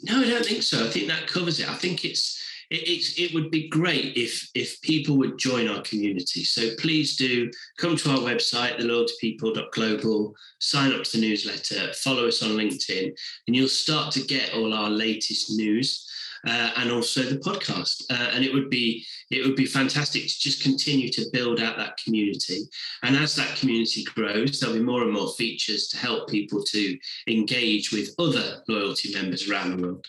no, 0.02 0.20
I 0.20 0.28
don't 0.28 0.44
think 0.44 0.62
so. 0.62 0.84
I 0.84 0.90
think 0.90 1.08
that 1.08 1.26
covers 1.26 1.60
it. 1.60 1.68
I 1.68 1.74
think 1.74 2.04
it's 2.04 2.42
it, 2.70 2.88
it's 2.88 3.18
it 3.18 3.34
would 3.34 3.50
be 3.50 3.68
great 3.68 4.16
if 4.16 4.50
if 4.54 4.80
people 4.82 5.16
would 5.18 5.38
join 5.38 5.68
our 5.68 5.82
community. 5.82 6.44
So 6.44 6.70
please 6.78 7.16
do 7.16 7.50
come 7.78 7.96
to 7.96 8.10
our 8.10 8.18
website, 8.18 8.78
theloyaltypeople.global, 8.78 10.34
sign 10.58 10.92
up 10.92 11.04
to 11.04 11.16
the 11.16 11.26
newsletter, 11.26 11.92
follow 11.94 12.28
us 12.28 12.42
on 12.42 12.50
LinkedIn, 12.50 13.12
and 13.46 13.56
you'll 13.56 13.68
start 13.68 14.12
to 14.14 14.22
get 14.22 14.54
all 14.54 14.72
our 14.72 14.90
latest 14.90 15.56
news 15.56 16.09
uh, 16.46 16.70
and 16.76 16.90
also 16.90 17.22
the 17.22 17.36
podcast. 17.36 18.04
Uh, 18.10 18.30
and 18.32 18.44
it 18.44 18.52
would 18.52 18.70
be 18.70 19.04
it 19.30 19.46
would 19.46 19.56
be 19.56 19.66
fantastic 19.66 20.22
to 20.22 20.40
just 20.40 20.62
continue 20.62 21.10
to 21.10 21.26
build 21.32 21.60
out 21.60 21.76
that 21.76 21.96
community. 22.02 22.62
And 23.02 23.16
as 23.16 23.34
that 23.36 23.56
community 23.56 24.04
grows, 24.04 24.60
there'll 24.60 24.76
be 24.76 24.82
more 24.82 25.02
and 25.02 25.12
more 25.12 25.32
features 25.34 25.88
to 25.88 25.96
help 25.96 26.28
people 26.28 26.62
to 26.64 26.98
engage 27.28 27.92
with 27.92 28.14
other 28.18 28.62
loyalty 28.68 29.12
members 29.14 29.48
around 29.48 29.76
the 29.76 29.82
world. 29.82 30.06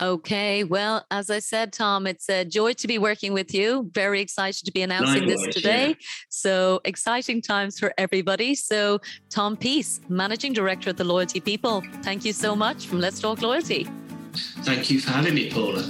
Okay. 0.00 0.64
Well, 0.64 1.06
as 1.10 1.30
I 1.30 1.38
said, 1.38 1.72
Tom, 1.72 2.06
it's 2.06 2.28
a 2.28 2.44
joy 2.44 2.72
to 2.74 2.86
be 2.86 2.98
working 2.98 3.32
with 3.32 3.54
you. 3.54 3.90
Very 3.92 4.20
excited 4.20 4.64
to 4.64 4.72
be 4.72 4.82
announcing 4.82 5.26
Likewise, 5.26 5.44
this 5.44 5.54
today. 5.54 5.88
Yeah. 5.88 5.94
So 6.28 6.80
exciting 6.84 7.42
times 7.42 7.78
for 7.78 7.94
everybody. 7.96 8.54
So, 8.54 9.00
Tom 9.30 9.56
Peace, 9.56 10.00
Managing 10.08 10.52
Director 10.52 10.90
at 10.90 10.96
the 10.96 11.04
Loyalty 11.04 11.40
People, 11.40 11.82
thank 12.02 12.24
you 12.24 12.32
so 12.32 12.56
much 12.56 12.86
from 12.86 13.00
Let's 13.00 13.20
Talk 13.20 13.40
Loyalty. 13.40 13.88
Thank 14.34 14.90
you 14.90 15.00
for 15.00 15.10
having 15.10 15.34
me, 15.34 15.50
Paula. 15.50 15.82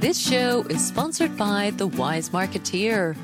This 0.00 0.18
show 0.18 0.62
is 0.68 0.86
sponsored 0.86 1.36
by 1.36 1.70
The 1.76 1.86
Wise 1.86 2.30
Marketeer, 2.30 3.16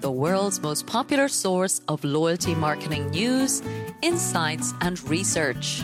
the 0.00 0.10
world's 0.10 0.60
most 0.60 0.86
popular 0.86 1.28
source 1.28 1.80
of 1.88 2.02
loyalty 2.04 2.54
marketing 2.54 3.10
news, 3.10 3.62
insights, 4.02 4.72
and 4.80 5.02
research. 5.08 5.82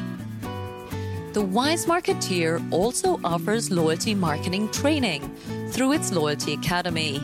The 1.32 1.42
Wise 1.42 1.86
Marketeer 1.86 2.60
also 2.70 3.18
offers 3.24 3.70
loyalty 3.70 4.14
marketing 4.14 4.70
training 4.70 5.34
through 5.70 5.92
its 5.92 6.12
Loyalty 6.12 6.54
Academy 6.54 7.20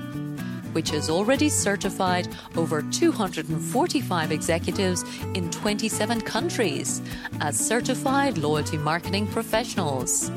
which 0.73 0.91
has 0.91 1.11
already 1.11 1.49
certified 1.49 2.29
over 2.57 2.83
245 2.83 4.33
executives 4.33 5.05
in 5.35 5.51
27 5.51 6.21
countries 6.21 7.03
as 7.41 7.59
certified 7.59 8.39
loyalty 8.39 8.77
marketing 8.77 9.27
professionals. 9.27 10.31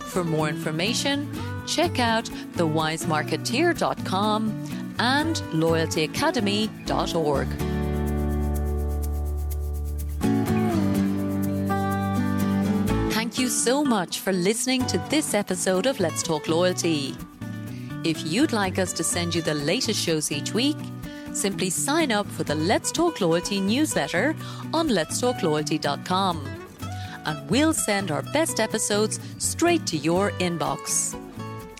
For 0.00 0.22
more 0.24 0.48
information, 0.48 1.28
check 1.66 1.98
out 1.98 2.26
thewisemarketeer.com 2.56 4.94
and 4.98 5.36
loyaltyacademy.org. 5.36 7.48
Thank 13.12 13.38
you 13.38 13.48
so 13.48 13.84
much 13.84 14.20
for 14.20 14.32
listening 14.32 14.86
to 14.86 14.98
this 15.10 15.34
episode 15.34 15.86
of 15.86 15.98
Let's 15.98 16.22
Talk 16.22 16.46
Loyalty. 16.46 17.16
If 18.04 18.22
you'd 18.26 18.52
like 18.52 18.78
us 18.78 18.92
to 18.94 19.02
send 19.02 19.34
you 19.34 19.40
the 19.40 19.54
latest 19.54 19.98
shows 19.98 20.30
each 20.30 20.52
week, 20.52 20.76
simply 21.32 21.70
sign 21.70 22.12
up 22.12 22.26
for 22.26 22.44
the 22.44 22.54
Let's 22.54 22.92
Talk 22.92 23.22
Loyalty 23.22 23.62
newsletter 23.62 24.36
on 24.74 24.90
letstalkloyalty.com. 24.90 26.46
And 27.24 27.50
we'll 27.50 27.72
send 27.72 28.10
our 28.10 28.20
best 28.20 28.60
episodes 28.60 29.18
straight 29.38 29.86
to 29.86 29.96
your 29.96 30.32
inbox. 30.32 31.18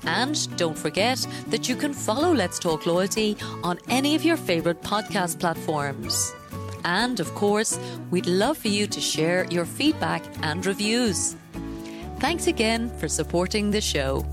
And 0.07 0.57
don't 0.57 0.79
forget 0.79 1.27
that 1.49 1.69
you 1.69 1.77
can 1.77 1.93
follow 1.93 2.33
Let's 2.33 2.59
Talk 2.59 2.87
Loyalty 2.87 3.37
on 3.63 3.79
any 3.91 4.15
of 4.15 4.25
your 4.25 4.39
favorite 4.39 4.81
podcast 4.81 5.39
platforms. 5.39 6.33
And 6.87 7.21
of 7.21 7.35
course, 7.35 7.79
we'd 8.11 8.27
love 8.27 8.57
for 8.57 8.69
you 8.69 8.87
to 8.87 9.01
share 9.01 9.45
your 9.51 9.67
feedback 9.67 10.23
and 10.43 10.65
reviews. 10.65 11.37
Thanks 12.19 12.47
again 12.47 12.89
for 12.99 13.09
supporting 13.09 13.71
the 13.71 13.83
show. 13.83 14.25